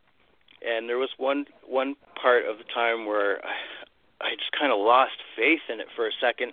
[0.62, 3.54] and there was one one part of the time where I,
[4.20, 6.52] I just kind of lost faith in it for a second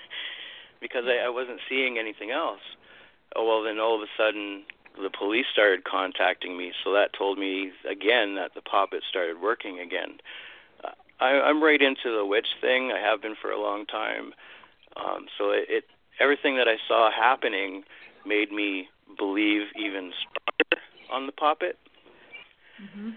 [0.80, 2.60] because I, I wasn't seeing anything else.
[3.36, 4.64] Oh well, then all of a sudden
[5.00, 9.80] the police started contacting me, so that told me again that the poppet started working
[9.80, 10.18] again.
[10.84, 10.90] Uh,
[11.20, 12.92] I, I'm right into the witch thing.
[12.92, 14.34] I have been for a long time.
[14.96, 15.84] Um, so it, it
[16.20, 17.84] everything that I saw happening
[18.26, 21.78] made me believe even stronger on the poppet.
[22.82, 23.10] Mm-hmm.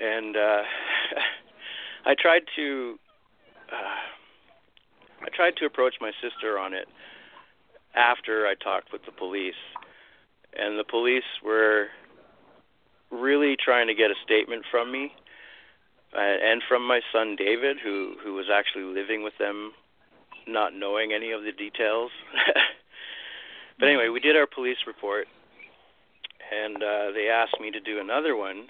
[0.00, 0.62] And uh,
[2.06, 2.98] I tried to
[3.70, 6.88] uh, I tried to approach my sister on it
[7.94, 9.60] after I talked with the police,
[10.54, 11.88] and the police were
[13.10, 15.12] really trying to get a statement from me
[16.14, 19.72] uh, and from my son David, who who was actually living with them,
[20.46, 22.10] not knowing any of the details.
[23.78, 25.26] but anyway, we did our police report,
[26.52, 28.66] and uh, they asked me to do another one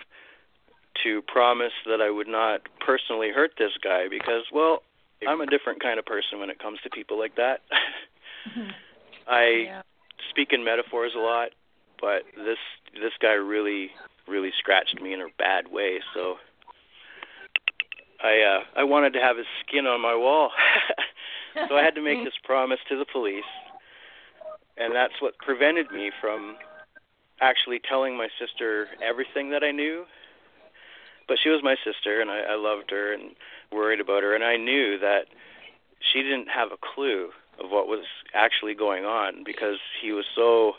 [1.03, 4.83] to promise that I would not personally hurt this guy because, well,
[5.27, 7.63] I'm a different kind of person when it comes to people like that.
[9.29, 9.83] I yeah.
[10.31, 11.51] speak in metaphors a lot,
[12.01, 12.59] but this
[12.95, 13.91] this guy really
[14.29, 16.37] really scratched me in a bad way, so
[18.23, 20.51] I uh I wanted to have his skin on my wall.
[21.69, 23.45] so I had to make this promise to the police.
[24.77, 26.57] And that's what prevented me from
[27.41, 30.05] actually telling my sister everything that I knew.
[31.29, 33.35] But she was my sister and I, I loved her and
[33.71, 35.27] worried about her and I knew that
[36.13, 37.31] she didn't have a clue
[37.63, 40.73] of what was actually going on because he was so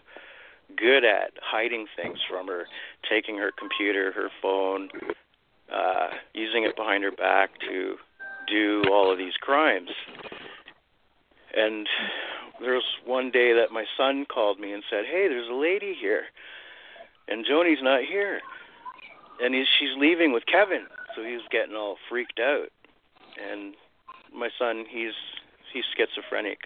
[0.77, 2.65] good at hiding things from her,
[3.09, 4.89] taking her computer, her phone,
[5.73, 7.95] uh, using it behind her back to
[8.47, 9.89] do all of these crimes.
[11.55, 11.87] And
[12.59, 15.93] there was one day that my son called me and said, "Hey, there's a lady
[15.93, 16.25] here,
[17.27, 18.41] and Joni's not here,
[19.41, 22.69] and he's, she's leaving with Kevin." So he was getting all freaked out.
[23.37, 23.75] And
[24.33, 25.13] my son, he's
[25.71, 26.59] he's schizophrenic.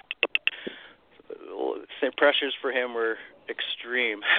[2.02, 3.18] The pressures for him were
[3.50, 4.22] extreme.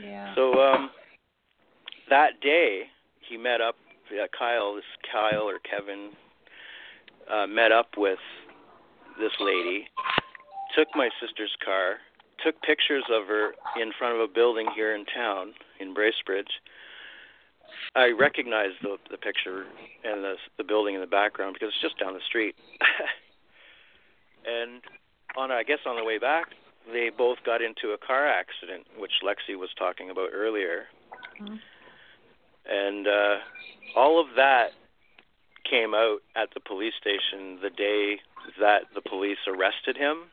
[0.00, 0.34] Yeah.
[0.34, 0.90] So um
[2.08, 2.84] that day
[3.28, 3.76] he met up
[4.12, 6.10] uh, Kyle, this Kyle or Kevin
[7.30, 8.20] uh met up with
[9.18, 9.88] this lady,
[10.76, 11.96] took my sister's car,
[12.44, 16.62] took pictures of her in front of a building here in town in Bracebridge.
[17.94, 19.66] I recognized the the picture
[20.04, 22.54] and the the building in the background because it's just down the street.
[24.46, 24.80] and
[25.38, 26.46] on I guess on the way back,
[26.92, 30.84] they both got into a car accident, which Lexi was talking about earlier.
[31.40, 31.56] Mm-hmm.
[32.70, 33.36] And uh
[33.96, 34.68] all of that
[35.68, 38.20] came out at the police station the day
[38.58, 40.24] that the police arrested him.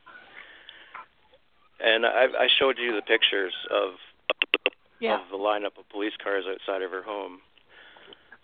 [1.79, 3.91] And I I showed you the pictures of
[4.99, 5.15] Yeah.
[5.21, 7.41] of the lineup of police cars outside of her home.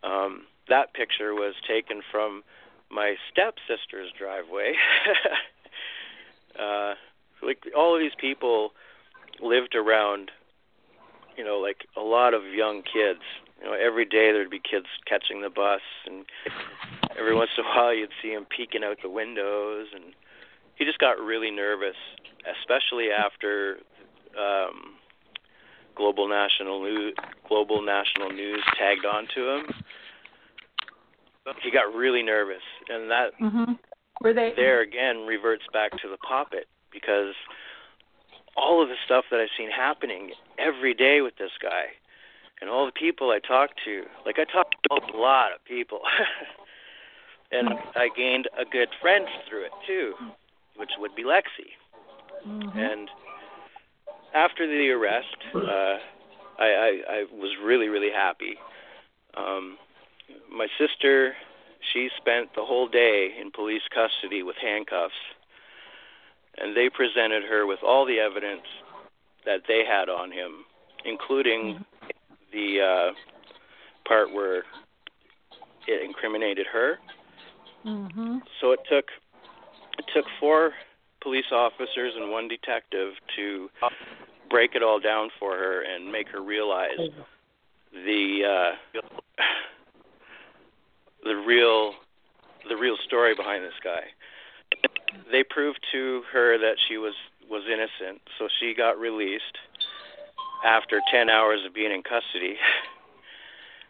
[0.03, 2.43] Um, that picture was taken from
[2.89, 4.73] my stepsister's driveway.
[6.59, 6.93] uh,
[7.43, 8.71] like all of these people
[9.41, 10.31] lived around,
[11.37, 13.21] you know, like a lot of young kids.
[13.59, 16.25] You know, every day there'd be kids catching the bus, and
[17.17, 20.13] every once in a while you'd see him peeking out the windows, and
[20.75, 21.95] he just got really nervous,
[22.59, 23.77] especially after
[24.37, 24.95] um,
[25.95, 27.13] global national news
[27.47, 29.65] global national news tagged onto him.
[31.61, 33.77] He got really nervous, and that Mhm.
[34.21, 37.33] Were they there again reverts back to the poppet because
[38.55, 41.85] all of the stuff that I've seen happening every day with this guy
[42.59, 46.01] and all the people I talked to, like I talked to a lot of people.
[47.51, 50.13] and I gained a good friend through it too,
[50.77, 51.73] which would be Lexi.
[52.47, 52.75] Mhm.
[52.75, 53.09] And
[54.33, 55.97] after the arrest, uh,
[56.59, 58.57] I, I I was really really happy.
[59.35, 59.77] Um,
[60.51, 61.35] my sister,
[61.93, 65.13] she spent the whole day in police custody with handcuffs,
[66.57, 68.65] and they presented her with all the evidence
[69.45, 70.65] that they had on him,
[71.05, 71.83] including
[72.51, 73.11] the uh,
[74.07, 74.63] part where
[75.87, 76.99] it incriminated her.
[77.85, 78.41] Mhm.
[78.59, 79.09] So it took
[79.97, 80.73] it took four
[81.21, 83.69] police officers and one detective to
[84.49, 86.97] break it all down for her and make her realize
[87.93, 89.01] the uh
[91.23, 91.93] the real
[92.69, 94.03] the real story behind this guy.
[95.31, 97.13] They proved to her that she was
[97.49, 99.57] was innocent, so she got released
[100.65, 102.57] after 10 hours of being in custody.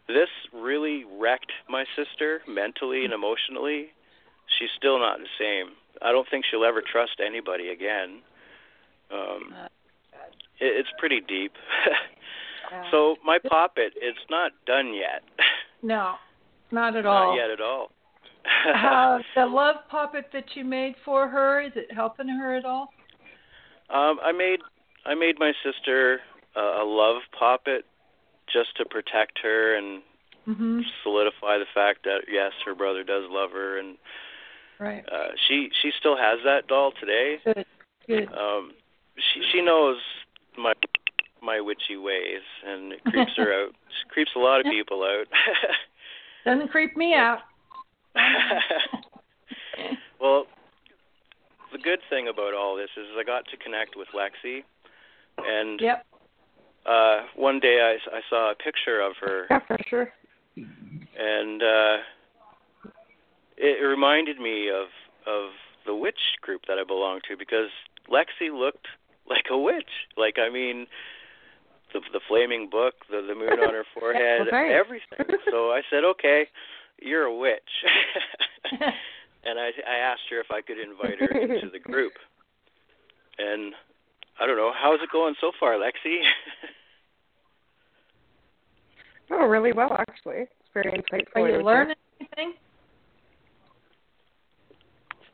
[0.08, 3.94] This really wrecked my sister mentally and emotionally.
[4.60, 5.74] She's still not the same.
[6.02, 8.20] I don't think she'll ever trust anybody again.
[9.10, 9.54] Um,
[10.60, 11.54] it, it's pretty deep.
[12.90, 15.24] So my poppet, it's not done yet.
[15.84, 16.16] No,
[16.72, 17.30] not at all.
[17.30, 17.92] Not yet at all.
[18.74, 22.94] How the love puppet that you made for her is it helping her at all?
[23.90, 24.60] um, I made
[25.06, 26.22] I made my sister
[26.56, 27.86] a, a love puppet
[28.52, 30.02] just to protect her and
[30.48, 30.82] Mhm.
[31.04, 33.98] solidify the fact that yes, her brother does love her, and
[34.80, 35.08] Right.
[35.08, 37.38] uh, she she still has that doll today.
[37.46, 37.66] Good.
[38.08, 38.34] Good.
[38.34, 38.74] Um,
[39.18, 40.00] she she knows
[40.58, 40.74] my
[41.44, 43.70] my witchy ways, and it creeps her out.
[43.70, 45.28] It creeps a lot of people out.
[46.46, 47.40] Doesn't creep me out.
[50.20, 50.46] well,
[51.72, 54.64] the good thing about all this is I got to connect with Lexi,
[55.38, 56.06] and Yep.
[56.86, 60.14] uh, one day I, s- I saw a picture of her, Yeah, for sure.
[60.58, 61.98] and uh,
[63.58, 64.88] it reminded me of
[65.28, 65.52] of
[65.86, 67.70] the witch group that I belong to because
[68.10, 68.88] Lexi looked
[69.30, 69.90] like a witch.
[70.18, 70.88] Like I mean,
[71.94, 74.74] the the flaming book, the the moon on her forehead, Okay.
[74.74, 75.26] everything.
[75.50, 76.48] So I said, okay,
[77.02, 77.72] you're a witch.
[79.44, 82.14] and I I asked her if I could invite her into the group.
[83.38, 83.74] And
[84.40, 86.20] I don't know, how's it going so far, Lexi?
[89.32, 90.42] Oh, really well, actually.
[90.42, 91.36] It's very insightful.
[91.36, 91.66] Are you everything.
[91.66, 92.54] learning anything?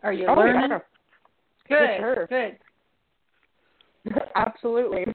[0.03, 0.69] Are you Oh, learning?
[1.69, 1.97] yeah.
[2.27, 2.27] Good.
[2.29, 2.57] Good.
[4.35, 5.05] Absolutely.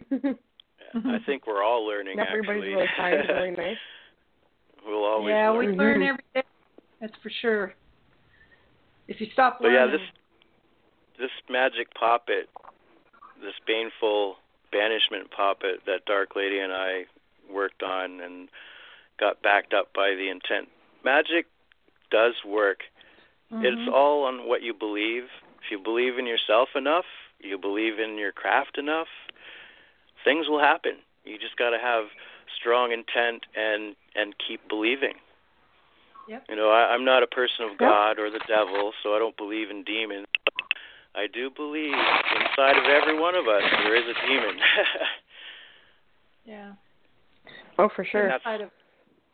[0.95, 2.75] I think we're all learning Everybody's actually.
[2.75, 3.77] really kind, really nice.
[4.87, 5.77] we'll always yeah, we learn.
[5.77, 6.09] learn Mhm.
[6.09, 6.43] every day.
[7.01, 7.75] That's for sure.
[9.09, 9.79] If you stop learning.
[9.79, 10.09] But yeah, this
[11.19, 12.49] this magic poppet,
[13.41, 14.37] this baneful
[14.73, 17.05] banishment poppet that Darklady and I
[17.53, 18.49] worked on and
[19.21, 20.69] got backed up by the intent.
[21.05, 21.47] Magic
[22.11, 22.81] does work.
[23.53, 23.65] Mhm.
[23.65, 25.29] It's all on what you believe.
[25.63, 27.05] If you believe in yourself enough,
[27.41, 29.09] you believe in your craft enough,
[30.25, 30.97] things will happen.
[31.25, 32.05] You just got to have
[32.59, 35.15] strong intent and and keep believing.
[36.29, 36.45] Yep.
[36.49, 39.37] You know, I, I'm not a person of God or the devil, so I don't
[39.37, 40.27] believe in demons.
[41.15, 44.57] I do believe inside of every one of us there is a demon.
[46.47, 46.73] yeah.
[47.79, 48.29] oh, for sure.
[48.29, 48.71] That's- Outside of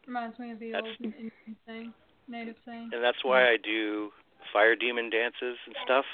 [0.06, 1.30] Reminds me of the old Indian
[1.66, 1.92] saying,
[2.28, 2.88] native saying.
[2.94, 4.08] and that's why I do
[4.52, 6.04] fire demon dances and stuff.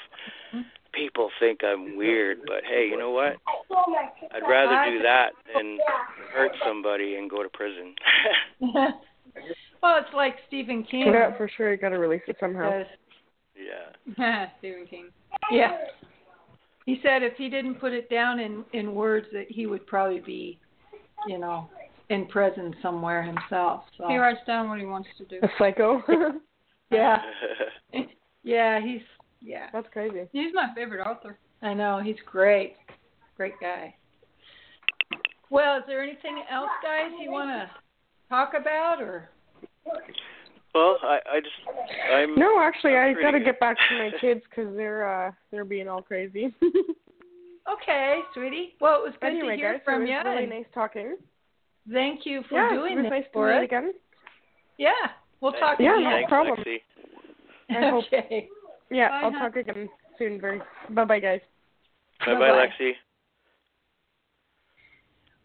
[0.53, 0.65] Mhm.
[0.93, 3.35] People think I'm weird, but hey, you know what?
[4.31, 5.77] I'd rather do that than
[6.33, 7.93] hurt somebody and go to prison.
[8.61, 11.07] well, it's like Stephen King.
[11.07, 11.71] Yeah, for sure.
[11.71, 12.69] You got to release it somehow.
[12.71, 12.87] says-
[14.17, 14.47] yeah.
[14.59, 15.09] Stephen King.
[15.51, 15.77] yeah.
[16.85, 20.19] He said if he didn't put it down in in words that he would probably
[20.19, 20.59] be,
[21.27, 21.67] you know,
[22.09, 23.83] in prison somewhere himself.
[23.97, 25.39] So He writes down what he wants to do.
[25.41, 26.03] A psycho.
[26.91, 27.21] yeah,
[28.43, 29.01] yeah, he's
[29.41, 29.67] yeah.
[29.73, 30.27] That's crazy.
[30.31, 31.37] He's my favorite author.
[31.61, 32.75] I know he's great,
[33.37, 33.95] great guy.
[35.49, 37.69] Well, is there anything else, guys, you want to
[38.29, 39.29] talk about, or
[40.73, 41.55] well, I I just
[42.13, 45.65] I'm No, actually, I got to get back to my kids because they're uh they're
[45.65, 46.53] being all crazy.
[47.71, 48.75] okay, sweetie?
[48.81, 50.17] Well, it was good anyway, to hear guys, from it you.
[50.25, 51.15] really nice talking.
[51.91, 53.63] Thank you for yeah, doing it was this nice to for meet us.
[53.65, 53.93] again.
[54.77, 54.89] Yeah,
[55.45, 56.21] we'll talk Yeah, again.
[56.21, 56.57] no problem.
[56.59, 56.81] Lexi.
[57.69, 58.49] I hope- okay.
[58.91, 59.39] Yeah, Bye, I'll hon.
[59.41, 60.39] talk again soon.
[60.41, 60.61] Very.
[60.89, 61.41] Bye, bye, guys.
[62.25, 62.67] Bye bye, Bye-bye.
[62.67, 62.91] Lexi.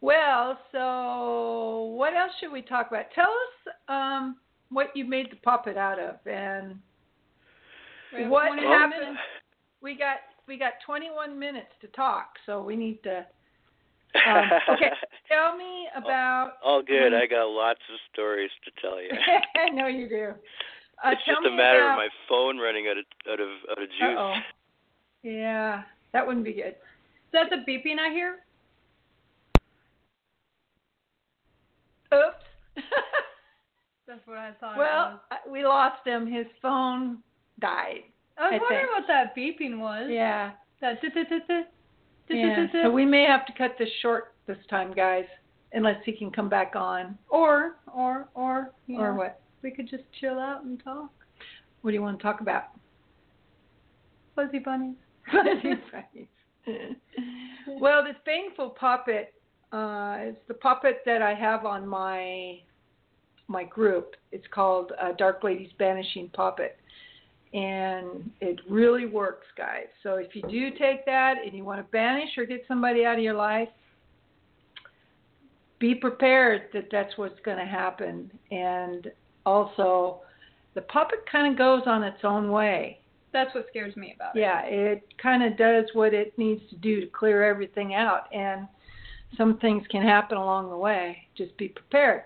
[0.01, 3.07] Well, so what else should we talk about?
[3.15, 4.37] Tell us um,
[4.71, 6.79] what you made the puppet out of, and
[8.31, 9.01] what 21 happened.
[9.01, 9.21] minutes.
[9.83, 13.27] We got we got 21 minutes to talk, so we need to
[14.15, 14.91] Um, okay.
[15.29, 16.55] tell me about.
[16.65, 17.13] All good.
[17.13, 17.23] Mhm.
[17.23, 19.11] I got lots of stories to tell you.
[19.57, 20.35] I know you do.
[21.03, 23.83] Uh, it's just a matter about, of my phone running out of out of out
[23.83, 24.19] of juice.
[24.19, 24.35] Uh-oh.
[25.23, 25.83] Yeah,
[26.13, 26.75] that wouldn't be good.
[26.75, 28.37] Is that the beeping I hear?
[32.13, 32.45] Oops.
[34.07, 34.75] That's what I thought.
[34.75, 35.21] it well, was.
[35.31, 36.27] uh, we lost him.
[36.27, 37.19] His phone
[37.61, 38.01] died.
[38.37, 38.99] I was I wondering think.
[38.99, 40.09] what that beeping was.
[40.11, 40.53] Yeah.
[40.81, 41.01] That
[42.31, 42.67] Yeah.
[42.85, 45.25] So we may have to cut this short this time, guys,
[45.73, 47.19] unless he can come back on.
[47.29, 49.41] Or or or you Or what?
[49.63, 51.11] We could just chill out and talk.
[51.83, 52.65] What do you want to talk about?
[54.35, 54.97] Fuzzy bunnies.
[55.33, 56.29] Fuzzy bunnies.
[57.81, 59.35] well, this baneful puppet
[59.73, 62.61] uh, is the puppet that I have on my
[63.49, 64.15] my group.
[64.31, 66.79] It's called uh, Dark Ladies Banishing Puppet,
[67.53, 69.87] and it really works, guys.
[70.03, 73.17] So if you do take that and you want to banish or get somebody out
[73.17, 73.69] of your life,
[75.81, 78.31] be prepared that that's what's going to happen.
[78.51, 79.11] And
[79.45, 80.21] also,
[80.75, 83.01] the puppet kind of goes on its own way.
[83.33, 84.41] That's what scares me about it.
[84.41, 88.67] Yeah, it kind of does what it needs to do to clear everything out, and
[89.37, 91.29] some things can happen along the way.
[91.37, 92.25] Just be prepared.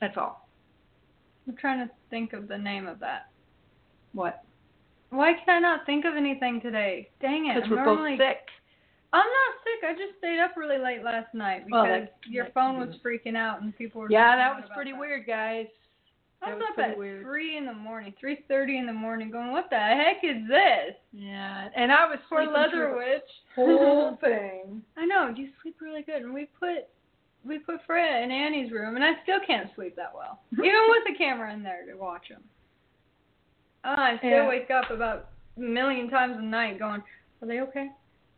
[0.00, 0.46] That's all.
[1.48, 3.30] I'm trying to think of the name of that.
[4.16, 4.42] What?
[5.10, 7.10] Why can I not think of anything today?
[7.20, 7.54] Dang it.
[7.54, 8.46] Because I'm we're normally, both sick.
[9.12, 9.88] I'm not sick.
[9.88, 13.60] I just stayed up really late last night because Well, your phone was freaking out
[13.62, 14.10] and people were.
[14.10, 15.00] Yeah, that was pretty that.
[15.00, 15.66] weird, guys.
[16.42, 17.24] I was was up at weird.
[17.24, 20.96] three in the morning, three thirty in the morning, going, "What the heck is this?"
[21.12, 23.20] Yeah, and I was For Leatherwitch.
[23.54, 24.82] whole thing.
[24.96, 26.88] I know do you sleep really good, and we put
[27.44, 31.04] we put Freya in Annie's room, and I still can't sleep that well, even with
[31.06, 32.42] the camera in there to watch them.
[33.86, 34.48] Oh, I still Yeah.
[34.48, 37.02] wake up about a million times a night, going,
[37.40, 37.90] "Are they okay?"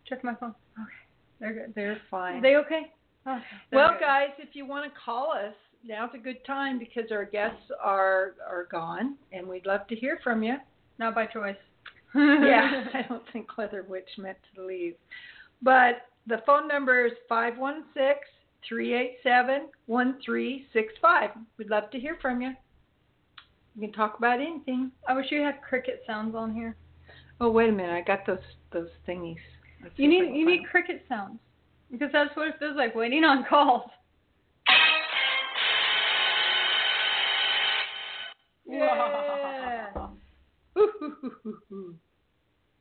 [0.04, 0.54] Check my phone.
[0.78, 0.92] Okay,
[1.40, 1.74] they're good.
[1.74, 2.38] They're fine.
[2.38, 2.92] Are they okay?
[3.24, 3.42] They're
[3.72, 4.00] well, good.
[4.00, 8.34] guys, if you want to call us, now's a good time because our guests are
[8.46, 10.58] are gone, and we'd love to hear from you.
[10.98, 11.56] not by choice.
[12.14, 14.96] yeah, I don't think Leatherwitch meant to leave.
[15.62, 18.28] But the phone number is five one six
[18.68, 21.30] three eight seven one three six five.
[21.56, 22.54] We'd love to hear from you.
[23.78, 24.90] You can talk about anything.
[25.06, 26.74] I wish you had cricket sounds on here.
[27.40, 27.92] Oh, wait a minute.
[27.94, 28.38] I got those
[28.72, 29.36] those thingies.
[29.80, 31.38] Let's You need you need cricket sounds
[31.88, 33.88] because that's what it feels like waiting on calls.
[38.70, 39.88] Yeah.
[39.94, 40.18] them.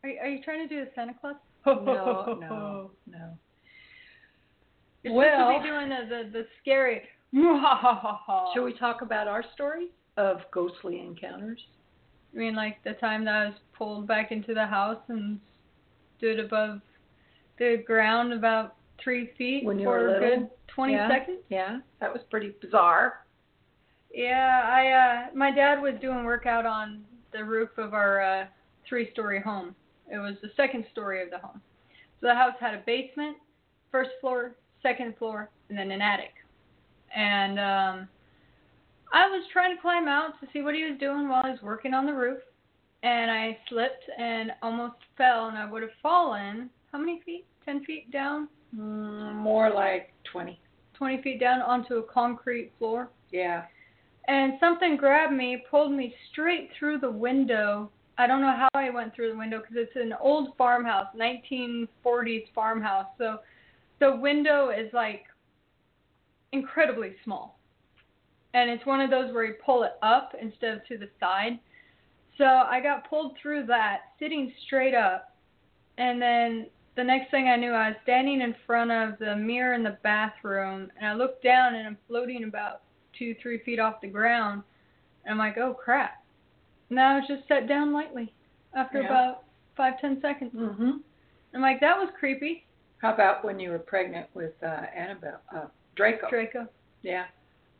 [0.03, 1.35] Are, are you trying to do the Santa Claus?
[1.65, 3.29] no, no, no.
[5.03, 7.03] You're Well- supposed to be doing the the, the scary.
[8.53, 11.61] Shall we talk about our stories of ghostly encounters?
[12.33, 15.39] I mean, like the time that I was pulled back into the house and
[16.17, 16.81] stood above
[17.57, 21.07] the ground about three feet When you for were a good twenty Yeah.
[21.07, 21.39] seconds.
[21.49, 23.19] Yeah, that was pretty bizarre.
[24.13, 27.03] Yeah, I uh my dad was doing work out on
[27.33, 28.45] the roof of our uh
[28.87, 29.75] three story home.
[30.11, 31.61] It was the second story of the home.
[32.19, 33.37] So the house had a basement,
[33.91, 36.33] first floor, second floor, and then an attic.
[37.15, 38.09] And um
[39.13, 41.61] I was trying to climb out to see what he was doing while he was
[41.61, 42.39] working on the roof
[43.03, 47.45] and I slipped and almost fell and I would have fallen how many feet?
[47.65, 48.47] Ten feet down?
[48.75, 50.59] Mm, more like 20.
[50.93, 53.09] Twenty feet down onto a concrete floor.
[53.31, 53.65] Yeah.
[54.27, 57.91] and something grabbed me, pulled me straight through the window.
[58.17, 62.45] I don't know how I went through the window because it's an old farmhouse, 1940s
[62.55, 63.05] farmhouse.
[63.17, 63.39] So
[63.99, 65.25] the window is like
[66.51, 67.56] incredibly small.
[68.57, 71.59] And it's one of those where you pull it up instead of to the side.
[72.39, 75.35] So I got pulled through that, sitting straight up.
[75.99, 79.73] And then the next thing I knew, I was standing in front of the mirror
[79.75, 80.89] in the bathroom.
[80.97, 82.81] And I looked down and I'm floating about
[83.17, 84.63] two, three feet off the ground.
[85.23, 86.23] And I'm like, oh crap.
[86.89, 88.33] And I was just set down lightly
[88.75, 89.07] after Yeah.
[89.07, 89.43] about
[89.75, 90.53] five, ten seconds.
[90.55, 91.01] Mhm.
[91.53, 92.65] I'm like, that was creepy,
[93.03, 96.27] How about when you were pregnant with uh, Annabelle uh, Draco?
[96.29, 96.67] Draco.
[97.03, 97.25] Yeah.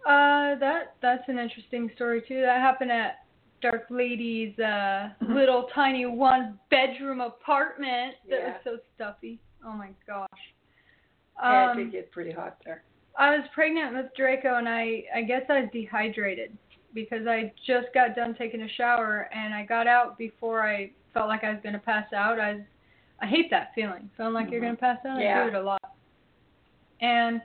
[0.08, 2.40] Uh, that that's an interesting story too.
[2.42, 3.26] That happened at
[3.62, 5.36] Darklady's uh Mhm.
[5.36, 8.54] little tiny one bedroom apartment that Yeah.
[8.54, 9.40] was so stuffy.
[9.66, 10.28] Oh my gosh.
[11.44, 12.84] yeah, it Um, did get pretty hot there.
[13.18, 16.58] I was pregnant with Draco, and I I guess I was dehydrated
[16.94, 21.28] because I just got done taking a shower, and I got out before I felt
[21.28, 22.40] like I was gonna pass out.
[22.40, 22.64] I was,
[23.20, 24.78] I hate that feeling, feeling like you're Mhm.
[24.78, 25.18] gonna pass out.
[25.20, 25.82] I do it a lot.
[27.02, 27.42] And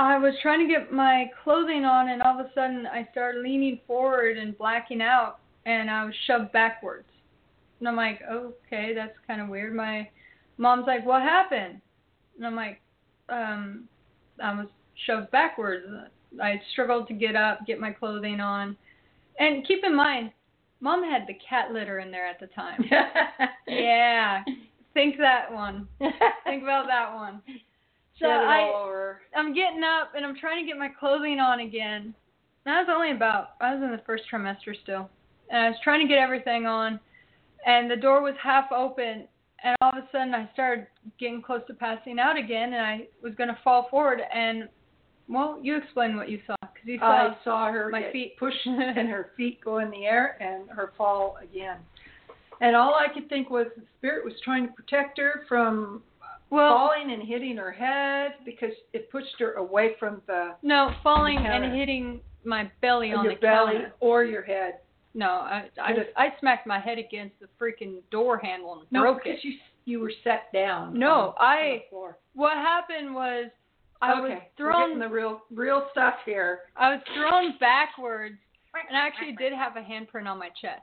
[0.00, 3.42] I was trying to get my clothing on, and all of a sudden I started
[3.42, 7.08] leaning forward and blacking out, and I was shoved backwards.
[7.78, 9.74] And I'm like, okay, that's kind of weird.
[9.74, 10.08] My
[10.56, 11.82] mom's like, what happened?
[12.38, 12.80] And I'm like,
[13.28, 13.88] um,
[14.42, 14.68] I was
[15.06, 15.84] shoved backwards.
[16.42, 18.78] I struggled to get up, get my clothing on.
[19.38, 20.32] And keep in mind,
[20.80, 22.82] mom had the cat litter in there at the time.
[23.68, 24.44] yeah.
[24.94, 25.86] Think that one.
[25.98, 27.42] Think about that one.
[28.20, 29.20] So I, over.
[29.34, 32.14] I'm getting up and I'm trying to get my clothing on again.
[32.66, 35.08] And I was only about I was in the first trimester still.
[35.50, 37.00] And I was trying to get everything on
[37.66, 39.26] and the door was half open
[39.62, 40.86] and all of a sudden I started
[41.18, 44.68] getting close to passing out again and I was going to fall forward and
[45.28, 48.36] well, you explain what you saw cuz you saw I saw her my feet.
[48.36, 51.78] pushed and her feet go in the air and her fall again.
[52.60, 56.02] And all I could think was the spirit was trying to protect her from
[56.50, 61.42] well, falling and hitting her head because it pushed her away from the no, falling
[61.42, 63.92] the and hitting my belly on your the belly counter.
[64.00, 64.74] or your head.
[65.14, 69.24] No, I I, I smacked my head against the freaking door handle and No, broke
[69.24, 69.44] because it.
[69.46, 69.52] you
[69.86, 70.98] you were set down.
[70.98, 72.14] No, on, I- on.
[72.34, 73.46] What happened was
[74.02, 76.60] I okay, was thrown the real real stuff here.
[76.76, 78.36] I was thrown backwards
[78.88, 80.82] and I actually did have a handprint on my chest.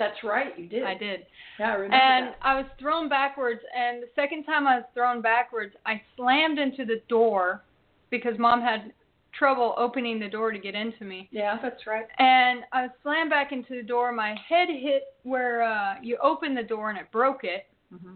[0.00, 0.82] That's right, you did.
[0.82, 1.26] I did.
[1.58, 2.38] Yeah, I remember And that.
[2.40, 6.86] I was thrown backwards and the second time I was thrown backwards, I slammed into
[6.86, 7.62] the door
[8.10, 8.94] because mom had
[9.38, 11.28] trouble opening the door to get into me.
[11.30, 12.06] Yeah, that's right.
[12.18, 14.10] And I was slammed back into the door.
[14.10, 17.66] My head hit where uh you open the door and it broke it.
[17.92, 18.14] hmm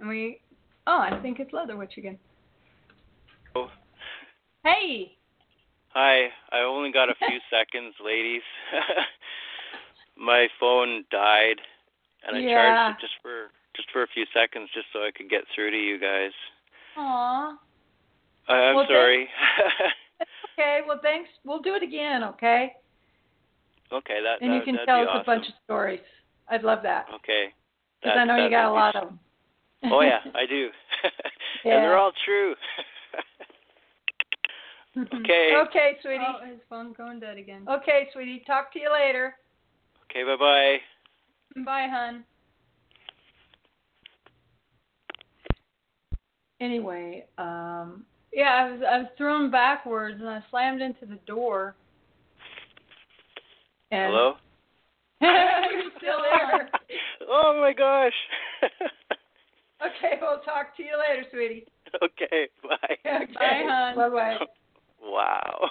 [0.00, 0.42] And we
[0.86, 2.18] Oh, I think it's Leatherwitch again.
[3.56, 3.68] Oh.
[4.64, 5.16] Hey.
[5.94, 8.42] Hi, I only got a few seconds, ladies.
[10.20, 11.56] My phone died,
[12.26, 12.54] and I Yeah.
[12.54, 15.70] charged it just for just for a few seconds, just so I could get through
[15.70, 16.32] to you guys.
[16.96, 17.56] Aw.
[18.48, 19.28] I, I'm Well, sorry.
[20.58, 21.30] Okay, well thanks.
[21.44, 22.74] We'll do it again, okay?
[23.90, 25.20] okay, that And you can that'd tell us awesome.
[25.22, 26.00] a bunch of stories.
[26.48, 27.06] I'd love that.
[27.14, 27.54] Okay.
[28.02, 29.20] Because I know you got a lot of them.
[29.84, 30.68] Oh yeah, I do.
[31.64, 31.72] Yeah.
[31.76, 32.54] and they're all true.
[34.96, 35.16] Mm-hmm.
[35.22, 35.54] okay.
[35.68, 36.18] Okay, sweetie.
[36.26, 37.64] Oh, his phone's going dead again.
[37.70, 38.42] Okay, sweetie.
[38.46, 39.36] Talk to you later.
[40.10, 41.62] Okay, bye bye.
[41.64, 42.24] Bye, hun.
[46.60, 51.74] Anyway, um, Yeah, I was I was thrown backwards and I slammed into the door.
[53.90, 54.34] and Hello?
[55.20, 56.70] You're still there.
[57.28, 58.12] oh my gosh.
[59.82, 61.66] Okay, we'll talk to you later, sweetie.
[62.02, 62.76] okay, bye.
[63.06, 63.32] Okay.
[63.32, 63.96] Bye, hon.
[63.96, 64.38] Bye bye.
[65.02, 65.70] Wow.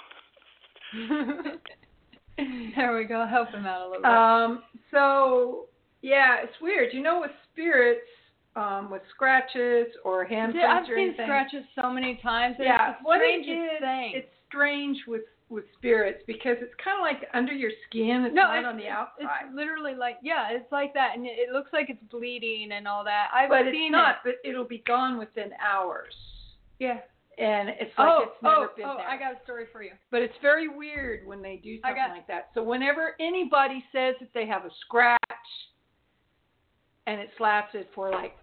[2.76, 3.26] there we go.
[3.26, 4.10] Help him out a little bit.
[4.10, 5.66] Um, so
[6.02, 6.92] yeah, it's weird.
[6.92, 8.06] You know, with spirits,
[8.56, 11.26] um, with scratches or handprints Dude, I've seen anything.
[11.26, 12.56] scratches so many times.
[12.58, 14.12] and Yeah, it's the it thing.
[14.14, 18.24] It's strange with with spirits because it's kind of like under your skin.
[18.24, 19.46] It's No, not it's- on the outside.
[19.46, 22.86] It's literally like yeah, it's like that, and it, it looks like it's bleeding and
[22.86, 23.28] all that.
[23.34, 24.16] I've but it's seen not.
[24.24, 26.14] But it'll be gone within hours.
[26.78, 27.00] Yeah.
[27.40, 28.96] And it's like oh, it's never oh, been oh!
[28.98, 29.08] there.
[29.08, 29.92] I got a story for you.
[30.10, 32.50] But it's very weird when they do something got- like that.
[32.54, 35.18] So whenever anybody says that they have a scratch
[37.06, 38.36] and it's lasted for like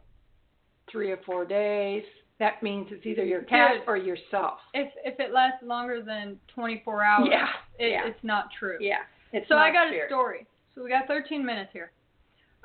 [0.92, 2.04] three or four days,
[2.40, 4.60] that means it's either your cat or yourself.
[4.74, 7.48] If if it lasts longer than 24 hours, Yeah,
[7.80, 8.08] it, yeah.
[8.08, 8.78] it's not true.
[8.80, 9.06] Yeah.
[9.32, 10.48] It's So I got a story.
[10.74, 11.92] So we got 13 minutes here.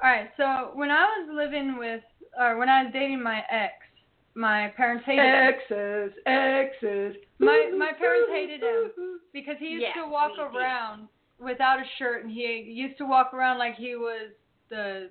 [0.03, 0.31] All right.
[0.37, 2.03] So when I was living with,
[2.39, 3.73] or when I was dating my ex,
[4.35, 7.17] my parents hated him Exes, exes.
[7.39, 9.21] My- my parents hated him.
[9.33, 10.57] because he used Yes, to walk we did.
[10.57, 11.09] around
[11.39, 14.31] without a shirt, and he used to walk around like he was
[14.69, 15.11] the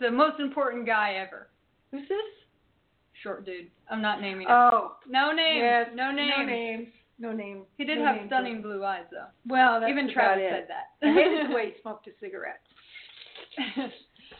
[0.00, 1.48] the most important guy ever.
[1.92, 2.18] Who's this?
[3.22, 3.70] Short dude.
[3.88, 4.52] I'm not naming him.
[4.52, 5.60] Oh, no names.
[5.62, 5.88] yes.
[5.94, 6.32] No names.
[6.36, 6.88] No names.
[7.18, 7.62] No name.
[7.78, 9.28] He did No have stunning blue eyes though.
[9.46, 11.06] Well, that's Even Travis said that.
[11.08, 12.60] I hated the way he smoked a cigarette.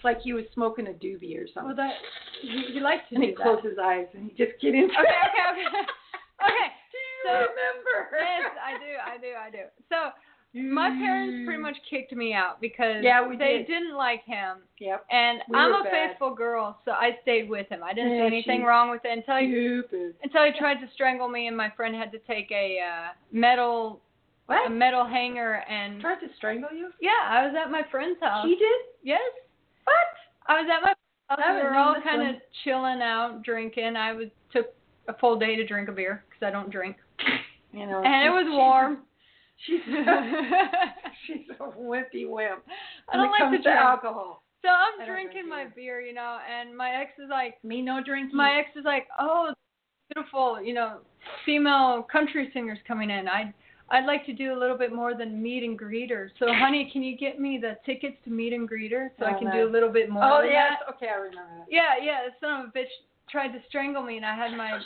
[0.04, 1.74] Like he was smoking a doobie or something.
[1.74, 1.94] well, that
[2.42, 3.42] he, he likes to and do he that.
[3.42, 5.64] closed his eyes and he just get into Okay, okay, okay.
[6.44, 6.68] okay.
[6.92, 8.18] Do you So- remember?
[8.20, 9.64] Yes, I do, I do, I do.
[9.88, 10.10] So
[10.56, 13.82] my parents pretty much kicked me out because Yeah, they did.
[13.90, 15.04] not like him, Yep.
[15.10, 15.90] and We I'm a bad.
[16.10, 17.82] faithful girl, so I stayed with him.
[17.82, 19.80] I didn't Yeah, do anything wrong with it until he
[20.22, 24.00] until he tried to strangle me, and my friend had to take a uh, metal
[24.48, 26.90] a metal hanger and Tried to strangle you?
[27.00, 28.44] yeah, I was at my friend's house.
[28.46, 28.78] He did?
[29.02, 29.20] yes,
[29.84, 30.06] What?
[30.46, 30.88] I was at my
[31.28, 31.38] house.
[31.44, 33.96] I We were all kind of chilling out, drinking.
[33.96, 34.66] I was took
[35.08, 36.96] a full day to drink a beer because I don't drink,
[37.72, 38.02] You know.
[38.04, 38.98] and it was warm.
[39.66, 39.80] She's
[41.26, 42.64] she's a wimpy wimp.
[43.12, 43.78] I don't like to drink.
[43.78, 44.42] alcohol.
[44.62, 47.62] So I'm I don't drink drinking my beer, you know, and my ex is like,
[47.64, 48.36] Me no drinking.
[48.36, 49.52] my ex is like, oh,
[50.12, 50.98] beautiful, you know,
[51.46, 53.28] female country singers coming in.
[53.28, 53.52] I'd
[53.90, 56.30] I'd like to do a little bit more than meet and greet her.
[56.38, 59.34] So, honey, can you get me the tickets to meet and greet her so I
[59.34, 59.52] Oh, can no.
[59.52, 60.24] do a little bit more?
[60.24, 60.78] Oh yes.
[60.80, 60.94] that?
[60.94, 61.66] Okay, I remember that.
[61.70, 62.20] Yeah, yeah.
[62.40, 62.88] Son of a bitch
[63.30, 64.80] tried to strangle me, and I had my.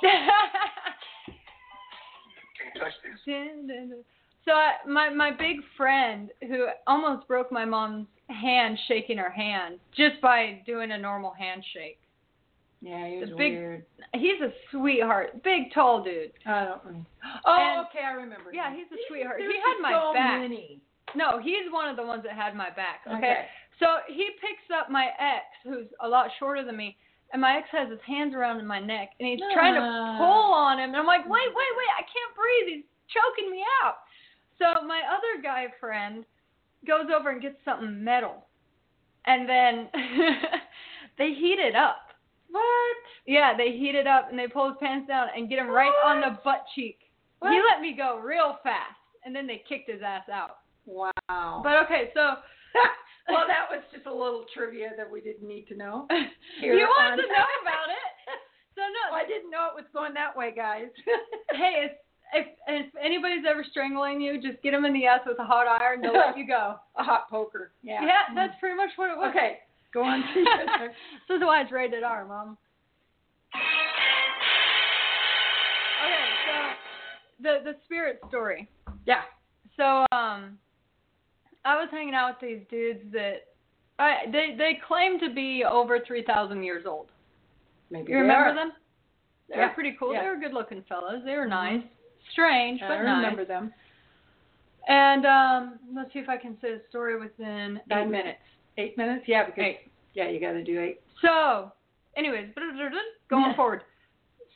[0.00, 1.32] Can
[2.74, 2.92] you touch
[3.24, 4.02] thing.
[4.44, 9.78] So I, my my big friend who almost broke my mom's hand shaking her hand
[9.96, 11.98] just by doing a normal handshake.
[12.82, 13.86] Yeah, he was big- weird.
[14.12, 16.32] He's a sweetheart, big tall dude.
[16.44, 17.08] I don't remember.
[17.46, 18.52] Oh, And- okay, I remember.
[18.52, 18.76] Yeah, him.
[18.78, 19.36] he's a sweetheart.
[19.38, 20.40] There's He had my so back.
[20.40, 20.80] Many.
[21.14, 23.02] No, he's one of the ones that had my back.
[23.06, 23.16] Okay.
[23.16, 23.46] Okay.
[23.78, 26.96] So he picks up my ex, who's a lot shorter than me,
[27.32, 29.80] and my ex has his hands around my neck, and he's trying to
[30.18, 32.76] pull on him, and I'm like, wait, wait, wait, I can't breathe.
[32.76, 33.98] He's choking me out.
[34.58, 36.24] So my other guy friend
[36.86, 38.46] goes over and gets something metal,
[39.26, 39.88] and then
[41.18, 42.01] they heat it up.
[42.52, 42.96] What?
[43.26, 45.92] Yeah, they heat it up and they pull his pants down and get him right
[46.04, 46.98] on the butt cheek.
[47.42, 48.94] He let me go real fast,
[49.24, 50.58] and then they kicked his ass out.
[50.86, 51.60] Wow.
[51.64, 52.38] But okay, so
[53.28, 56.06] well, that was just a little trivia that we didn't need to know.
[56.62, 58.08] you want to know about it?
[58.74, 60.88] So no, Well, I didn't know it was going that way, guys.
[61.52, 61.92] hey, if,
[62.32, 65.68] if if anybody's ever strangling you, just get them in the ass with a hot
[65.68, 66.00] iron.
[66.00, 66.76] They'll let you go.
[66.96, 67.72] a hot poker.
[67.82, 68.00] Yeah.
[68.00, 68.34] Yeah, mm.
[68.34, 69.28] that's pretty much what it was.
[69.36, 69.58] okay.
[69.92, 70.22] Go on.
[71.28, 72.56] this is why it's rated R, Mom.
[76.04, 78.68] Okay, so the the spirit story.
[79.06, 79.22] yeah.
[79.76, 80.58] So um,
[81.64, 83.46] I was hanging out with these dudes that
[83.98, 87.08] I they they claim to be over three thousand years old.
[87.90, 88.54] maybe You remember are.
[88.54, 88.72] them?
[89.48, 90.12] They Yeah, were pretty cool.
[90.14, 90.22] yeah.
[90.22, 91.22] They were good-looking fellas.
[91.24, 91.50] They were Mhm.
[91.50, 91.82] nice,
[92.30, 93.16] strange, I but nice.
[93.16, 93.72] remember them.
[94.88, 98.38] And um, let's see if I can say the story within Nine eight minutes.
[98.78, 99.24] Eight minutes?
[99.26, 99.90] Yeah, because Eight.
[100.14, 101.00] yeah, you got to do eight.
[101.20, 101.72] So,
[102.16, 102.48] anyways,
[103.28, 103.82] going forward.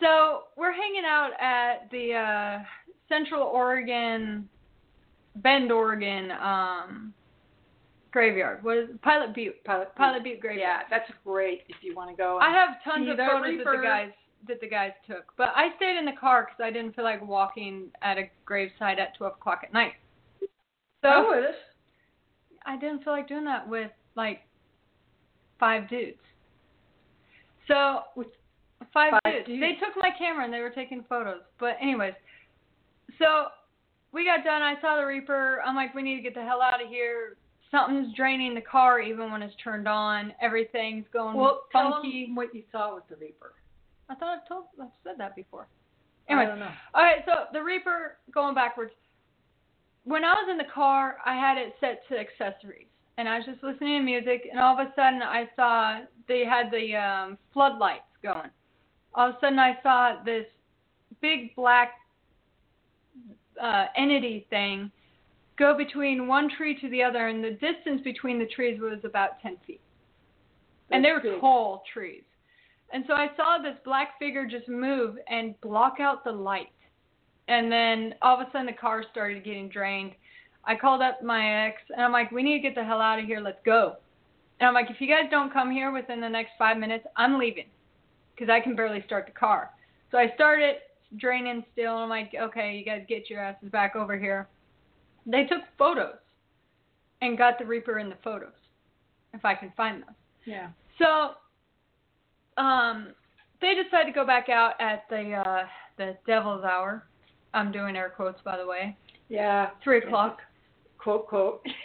[0.01, 2.65] So we're hanging out at the uh,
[3.09, 4.49] Central Oregon,
[5.37, 7.15] Bend, Oregon um,
[8.11, 8.63] graveyard.
[8.63, 9.63] What is Pilot Butte?
[9.65, 9.95] Pilot.
[9.95, 10.61] Pilot Butte graveyard.
[10.61, 12.39] Yeah, that's great if you want to go.
[12.41, 14.11] I have tons of photos that the guys
[14.49, 17.27] that the guys took, but I stayed in the car because I didn't feel like
[17.27, 19.93] walking at a gravesite at 12 o'clock at night.
[20.41, 20.49] So
[21.03, 21.53] Go.
[22.65, 24.41] I didn't feel like doing that with like
[25.61, 26.19] five dudes.
[27.69, 28.29] So With
[28.93, 29.47] five, five dudes.
[29.47, 29.61] dudes.
[29.61, 31.41] They took my camera and they were taking photos.
[31.59, 32.15] But anyways,
[33.19, 33.47] so
[34.13, 34.63] we got done.
[34.63, 35.61] I saw the Reaper.
[35.65, 37.37] I'm like, we need to get the hell out of here.
[37.71, 40.33] Something's draining the car even when it's turned on.
[40.41, 42.27] Everything's going Well, tell funky.
[42.27, 43.53] them what you saw with the Reaper.
[44.09, 45.67] I thought I told I said that before.
[46.29, 46.71] I Anyway, don't know.
[46.95, 48.93] all right, so the Reaper going backwards.
[50.05, 52.87] When I was in the car, I had it set to accessories,
[53.19, 56.45] and I was just listening to music, and all of a sudden I saw they
[56.45, 58.51] had the um, floodlights going.
[59.15, 60.47] All of a sudden I saw this
[61.21, 61.95] big black
[63.63, 64.91] uh, entity thing
[65.59, 69.41] go between one tree to the other, and the distance between the trees was about
[69.41, 69.81] 10 feet.
[70.91, 71.41] and they were big.
[71.41, 72.23] tall trees.
[72.93, 76.69] And so I saw this black figure just move and block out the light.
[77.49, 80.13] And then all of a sudden the car started getting drained.
[80.67, 83.19] I called up my ex and I'm like, we need to get the hell out
[83.19, 83.41] of here.
[83.41, 83.97] Let's go.
[84.59, 87.39] And I'm like, if you guys don't come here within the next five minutes, I'm
[87.39, 87.67] leaving
[88.35, 89.71] because I can barely start the car.
[90.11, 90.77] So I started
[91.19, 91.95] draining still.
[91.95, 94.49] And I'm like, okay, you guys get your asses back over here.
[95.27, 96.17] They took photos
[97.23, 98.53] and got the Reaper in the photos,
[99.35, 100.15] if I can find them.
[100.45, 100.69] Yeah.
[100.99, 103.09] So, um,
[103.61, 107.05] they decided to go back out at the uh, the Devil's Hour.
[107.55, 108.97] I'm doing air quotes, by the way.
[109.29, 109.71] Yeah.
[109.83, 110.41] Three o'clock.
[111.07, 111.65] Quote quote.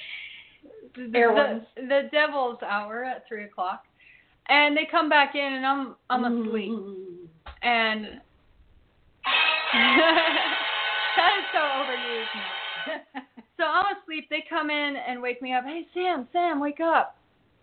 [0.95, 3.83] The, the, the Devil's Hour at three o'clock,
[4.49, 7.27] and they come back in, and I'm I'm asleep, Mm.
[7.61, 8.05] and
[11.15, 13.21] that is so overused now.
[13.57, 14.27] So I'm asleep.
[14.29, 15.63] They come in and wake me up.
[15.65, 17.15] Hey, Sam, Sam, wake up.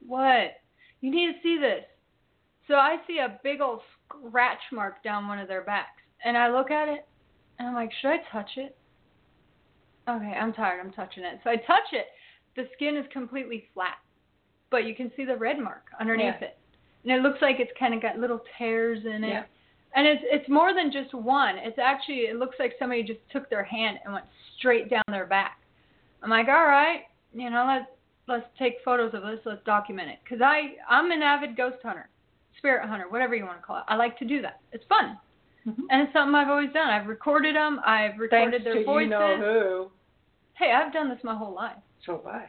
[0.06, 0.52] What?
[1.00, 1.84] You need to see this.
[2.68, 6.00] So I see a big old scratch mark down one of their backs.
[6.24, 7.04] And I look at it
[7.58, 8.76] and I'm like, should I touch it?
[10.08, 10.80] Okay, I'm tired.
[10.80, 11.40] I'm touching it.
[11.44, 12.06] So I touch it.
[12.56, 13.98] The skin is completely flat,
[14.70, 16.48] but you can see the red mark underneath Yeah.
[16.48, 16.58] it.
[17.04, 19.28] And it looks like it's kind of got little tears in it.
[19.28, 19.44] Yeah.
[19.94, 21.56] And it's it's more than just one.
[21.58, 24.26] It's actually it looks like somebody just took their hand and went
[24.58, 25.58] straight down their back.
[26.22, 27.02] I'm like, all right,
[27.32, 27.90] you know, let's
[28.26, 29.40] let's take photos of this.
[29.46, 30.18] Let's document it.
[30.28, 32.08] Cause I I'm an avid ghost hunter,
[32.58, 33.84] spirit hunter, whatever you want to call it.
[33.88, 34.60] I like to do that.
[34.72, 35.16] It's fun,
[35.66, 35.84] Mhm.
[35.90, 36.88] and it's something I've always done.
[36.90, 37.80] I've recorded them.
[37.86, 39.04] I've recorded Thanks their to voices.
[39.04, 39.90] you know
[40.58, 41.76] Hey, I've done this my whole life.
[42.04, 42.46] So bye.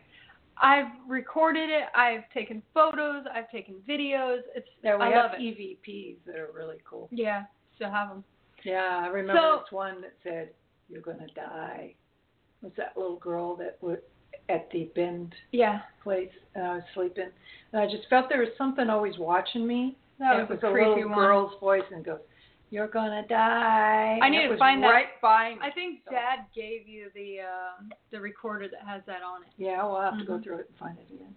[0.57, 0.80] I.
[0.80, 1.84] I've recorded it.
[1.95, 3.26] I've taken photos.
[3.34, 4.39] I've taken videos.
[4.55, 5.41] It's Yeah, we I have love it.
[5.88, 7.07] EVPs that are really cool.
[7.12, 7.43] Yeah,
[7.76, 8.24] still have them.
[8.64, 10.53] Yeah, I remember So- this one that said,
[10.89, 11.95] "You're gonna die."
[12.62, 13.99] Was that little girl that was
[14.49, 17.32] at the Bend Yeah, place and I was sleeping,
[17.72, 19.95] and I just felt there was something always watching me.
[20.18, 21.18] that was, it was a creepy little one.
[21.20, 22.20] girl's voice, and it goes,
[22.70, 24.88] "You're gonna die." I need to find that.
[24.89, 25.59] right by me.
[25.61, 29.49] I think Dad gave you the uh, the recorder that has that on it.
[29.57, 30.43] Yeah, we'll have to go Mhm.
[30.43, 31.36] through it and find it again.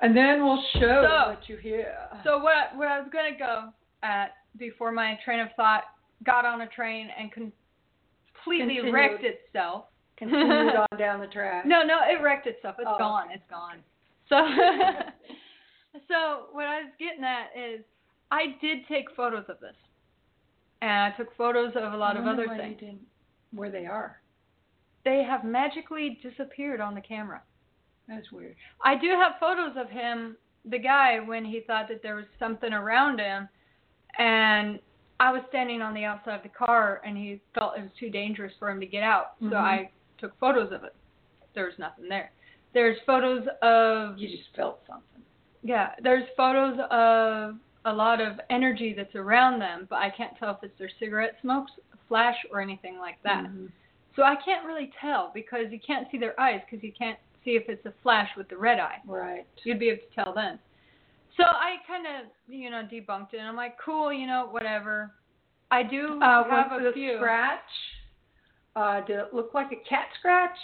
[0.00, 1.96] And then we'll show So- what you hear.
[2.24, 3.72] So what what I was gonna go
[4.02, 5.84] at before my train of thought
[6.24, 8.92] got on a train and completely Continued.
[8.94, 9.86] wrecked itself.
[10.16, 11.64] continued on down the track.
[11.64, 12.74] No, no, it wrecked itself.
[12.80, 13.26] It's Oh, gone.
[13.26, 13.34] okay.
[13.34, 13.82] It's gone.
[14.28, 14.36] So
[16.08, 17.84] so what I was getting at is
[18.30, 19.74] I did take photos of this.
[20.80, 22.78] And I took photos of a lot of other things.
[22.80, 23.06] didn't-
[23.52, 24.20] Where they are.
[25.04, 27.42] They have magically disappeared on the camera.
[28.06, 28.56] That's weird.
[28.84, 32.72] I do have photos of him, the guy, when he thought that there was something
[32.72, 33.48] around him,
[34.18, 34.78] and
[35.20, 38.10] I was standing on the outside of the car, and he felt it was too
[38.10, 39.56] dangerous for him to get out, so mm-hmm.
[39.56, 40.94] I took photos of it.
[41.54, 42.30] There was nothing there.
[42.74, 45.22] There's photos of You just felt something.
[45.62, 45.94] yeah.
[46.02, 50.58] There's photos of a lot of energy that's around them, but I can't tell if
[50.62, 51.72] it's their cigarette smokes,
[52.08, 53.44] flash, or anything like that.
[53.44, 53.70] Mhm.
[54.16, 57.56] So I can't really tell because you can't see their eyes because you can't see
[57.56, 59.00] if it's a flash with the red eye.
[59.06, 59.46] Right.
[59.62, 60.58] You'd be able to tell then.
[61.36, 63.38] So I kind of, you know, debunked it.
[63.38, 65.12] And I'm like, cool, you know, whatever.
[65.70, 67.16] I do Uh, have was a the few.
[67.16, 67.60] scratch?
[68.74, 70.58] Uh, did it look like a cat scratch?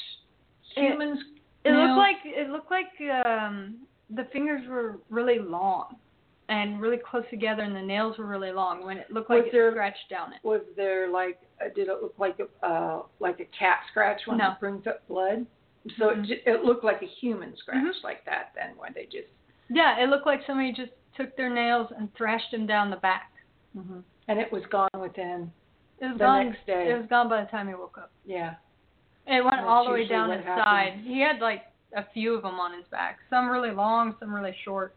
[0.76, 1.20] It- Humans.
[1.64, 1.88] It nails?
[1.88, 5.96] looked like it looked like um the fingers were really long,
[6.54, 8.84] and really close together, and the nails were really long.
[8.84, 10.40] When it looked like Was there- it scratched down it.
[10.44, 14.38] Was there like uh, did it look like a uh, like a cat scratch when
[14.38, 14.52] No.
[14.52, 15.46] it brings up blood?
[15.98, 16.30] So Mhm.
[16.30, 18.02] it, it looked like a human scratch Mhm.
[18.04, 18.52] like that.
[18.54, 19.28] Then when they just
[19.68, 23.30] Yeah, it looked like somebody just took their nails and thrashed them down the back.
[23.74, 25.52] hmm and it was gone within
[26.00, 26.46] It was the gone.
[26.50, 26.90] next day.
[26.90, 28.10] It was gone by the time he woke up.
[28.24, 28.54] yeah.
[29.26, 30.64] It went That's all the way down his happens.
[30.64, 30.92] side.
[31.04, 33.18] He had like a few of them on his back.
[33.30, 34.94] Some really long, some really short.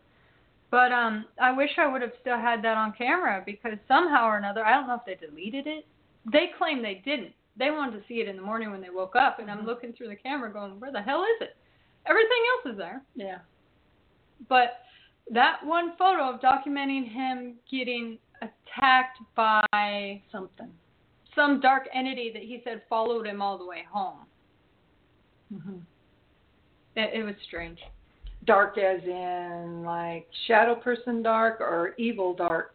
[0.70, 4.38] But um, I wish I would have still had that on camera because somehow or
[4.38, 5.86] another, I don't know if they deleted it.
[6.32, 7.34] They claim they didn't.
[7.58, 9.66] They wanted to see it in the morning when they woke up, and I'm Mhm.
[9.66, 11.56] looking through the camera going, where the hell is it?
[12.06, 13.02] Everything else is there.
[13.16, 13.40] Yeah.
[14.50, 14.84] But
[15.32, 20.72] that one photo of documenting him getting attacked by Something.
[21.34, 24.26] some dark entity that he said followed him all the way home.
[25.50, 25.80] hmm
[26.96, 27.80] It, it was strange.
[28.48, 32.74] Dark as in like shadow person dark or evil dark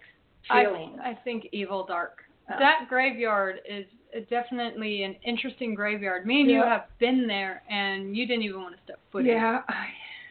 [0.48, 0.98] feeling.
[1.02, 2.18] I, I think evil dark.
[2.50, 2.54] Oh.
[2.58, 3.86] That graveyard is
[4.28, 6.26] definitely an interesting graveyard.
[6.26, 9.28] Me and you have been there, and you didn't even want to step foot in.
[9.28, 9.62] yeah.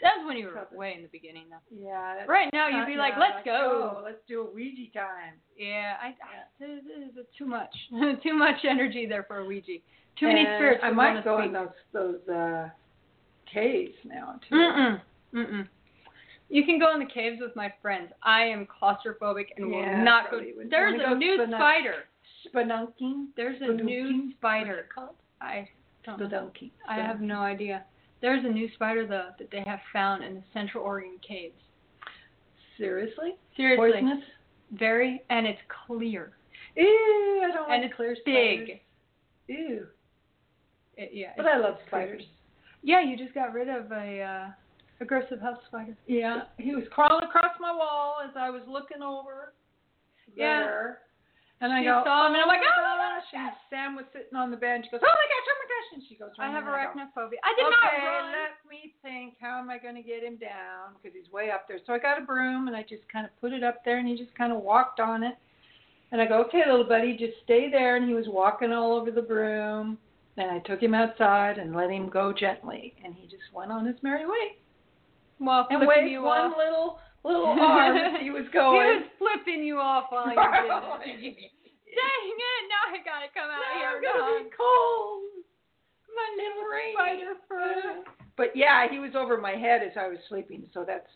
[0.02, 0.78] That's when you were Probably.
[0.78, 1.86] way in the beginning, though.
[1.86, 2.26] Yeah.
[2.28, 5.36] Right now, you'd be like, yeah, "Let's go." Let's do a Ouija time.
[5.56, 6.14] Yeah, I, I
[6.60, 6.84] this
[7.20, 7.74] is too much,
[8.24, 9.74] too much energy there for a Ouija.
[10.20, 10.82] Too many spirits.
[10.84, 11.48] I might go speak.
[11.48, 12.70] in those those uh
[13.52, 14.56] caves now too.
[14.56, 15.02] Mm-mm.
[15.34, 15.68] Mm-mm.
[16.50, 18.12] You can go in the caves with my friends.
[18.24, 20.42] I am claustrophobic and Yeah, will not go.
[20.70, 21.94] There's a go new spin spider.
[22.54, 23.28] Spelunking.
[23.38, 23.84] There's a Spelunking?
[23.86, 24.74] new spider.
[24.80, 25.16] it called?
[25.40, 25.70] I
[26.06, 26.28] don't know.
[26.28, 26.72] Spelunking.
[26.90, 27.84] I have no idea.
[28.22, 31.56] There's a new spider though that they have found in the Central Oregon caves.
[32.78, 33.36] Seriously?
[33.56, 34.24] Seriously, Poisonous?
[34.74, 36.32] very, and it's clear.
[36.76, 38.60] Ew, I don't And like it's clear big.
[38.66, 38.80] spiders.
[39.48, 39.88] Ew.
[40.98, 42.24] It, yeah, But I love spiders.
[42.84, 44.48] Yeah, you just got rid of a uh,
[45.02, 45.98] aggressive house spider.
[46.08, 46.44] Yeah.
[46.58, 49.54] He was crawling across my wall as I was looking over
[50.36, 50.62] Yeah.
[50.62, 51.00] there.
[51.62, 53.30] And I go, saw him, and I'm like, "Oh my oh gosh.
[53.34, 54.86] And Sam was sitting on the bench.
[54.86, 55.90] She goes, oh my gosh, oh my gosh.
[55.94, 57.38] And she goes, I have arachnophobia.
[57.46, 58.32] I did okay, not run.
[58.34, 59.36] let me think.
[59.40, 60.98] How am I going to get him down?
[60.98, 61.78] Because he's way up there.
[61.86, 64.08] So I got a broom and I just kind of put it up there and
[64.08, 65.36] he just kind of walked on it.
[66.12, 67.96] And I go, okay, little buddy, just stay there.
[67.96, 70.00] And he was walking all over the broom.
[70.38, 72.96] And I took him outside and let him go gently.
[73.06, 74.58] And he just went on his merry way.
[75.42, 76.58] Well, And waved you one off.
[76.58, 78.78] little little arm as he was going.
[78.78, 81.52] He was flipping you off while you did it.
[81.92, 82.64] Dang it!
[82.72, 83.90] Now I gotta come out Now here.
[83.98, 84.50] I'm gonna dog.
[84.50, 85.24] be cold.
[86.16, 88.04] My little spider fur.
[88.38, 91.08] But yeah, he was over my head as I was sleeping, so that's.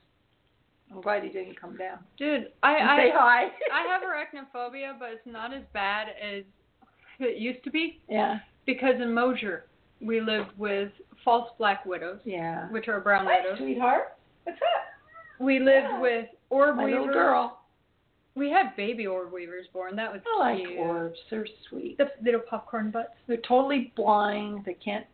[0.92, 2.00] I'm glad he didn't come down.
[2.18, 3.46] Dude, I I say hi.
[3.74, 6.44] I have arachnophobia, but it's not as bad as
[7.20, 8.40] it used to be Yeah.
[8.66, 9.66] because in Mosier
[10.02, 10.92] we lived with
[11.24, 12.68] false black widows, Yeah.
[12.70, 13.58] which are brown Hi, widows.
[13.58, 14.15] sweetheart.
[14.46, 14.86] What's up?
[15.46, 16.00] We lived Yeah.
[16.00, 17.00] with orb My weavers.
[17.08, 17.62] little girl.
[18.36, 19.96] We had baby orb weavers born.
[19.96, 20.78] That was I like cute.
[20.80, 21.20] orbs.
[21.30, 21.98] They're sweet.
[21.98, 23.14] The little popcorn butts.
[23.28, 24.64] They're totally blind.
[24.66, 25.06] They can't.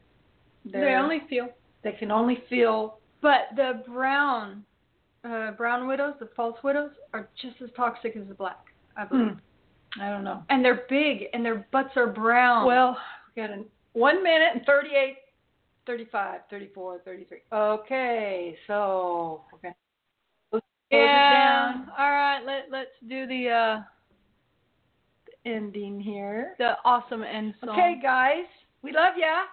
[0.66, 1.50] They're, only feel.
[1.84, 3.00] They can only feel.
[3.22, 4.64] But the brown,
[5.24, 8.60] uh, brown widows, the false widows, are just as toxic as the black,
[8.98, 9.38] I believe.
[10.00, 10.44] I don't know.
[10.50, 12.66] And they're big, and their butts are brown.
[12.66, 12.98] Well,
[13.36, 13.64] we got a
[13.94, 15.18] one minute and 38,
[15.86, 17.38] 35, 34, 33.
[17.52, 19.42] Okay, so
[20.50, 20.62] close
[20.92, 21.74] it yeah.
[21.74, 21.88] down.
[21.98, 22.40] All right.
[22.46, 23.82] Let Let's do the uh
[25.44, 26.54] Ending here.
[26.60, 27.70] the awesome end song.
[27.72, 28.46] Okay, guys,
[28.84, 29.46] we love ya.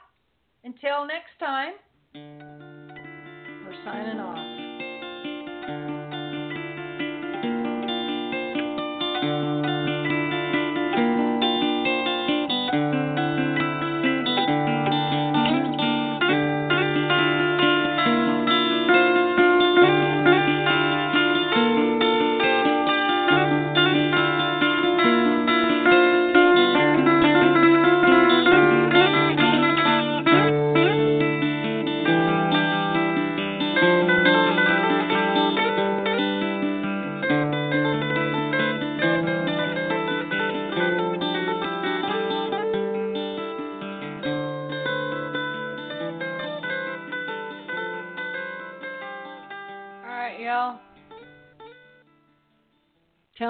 [0.64, 1.72] Until next time,
[2.14, 4.57] we're signing off.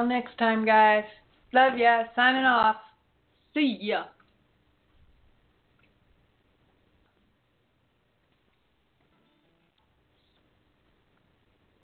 [0.07, 1.05] Next time, guys.
[1.53, 2.05] Love ya.
[2.15, 2.77] Signing off.
[3.55, 4.05] See ya.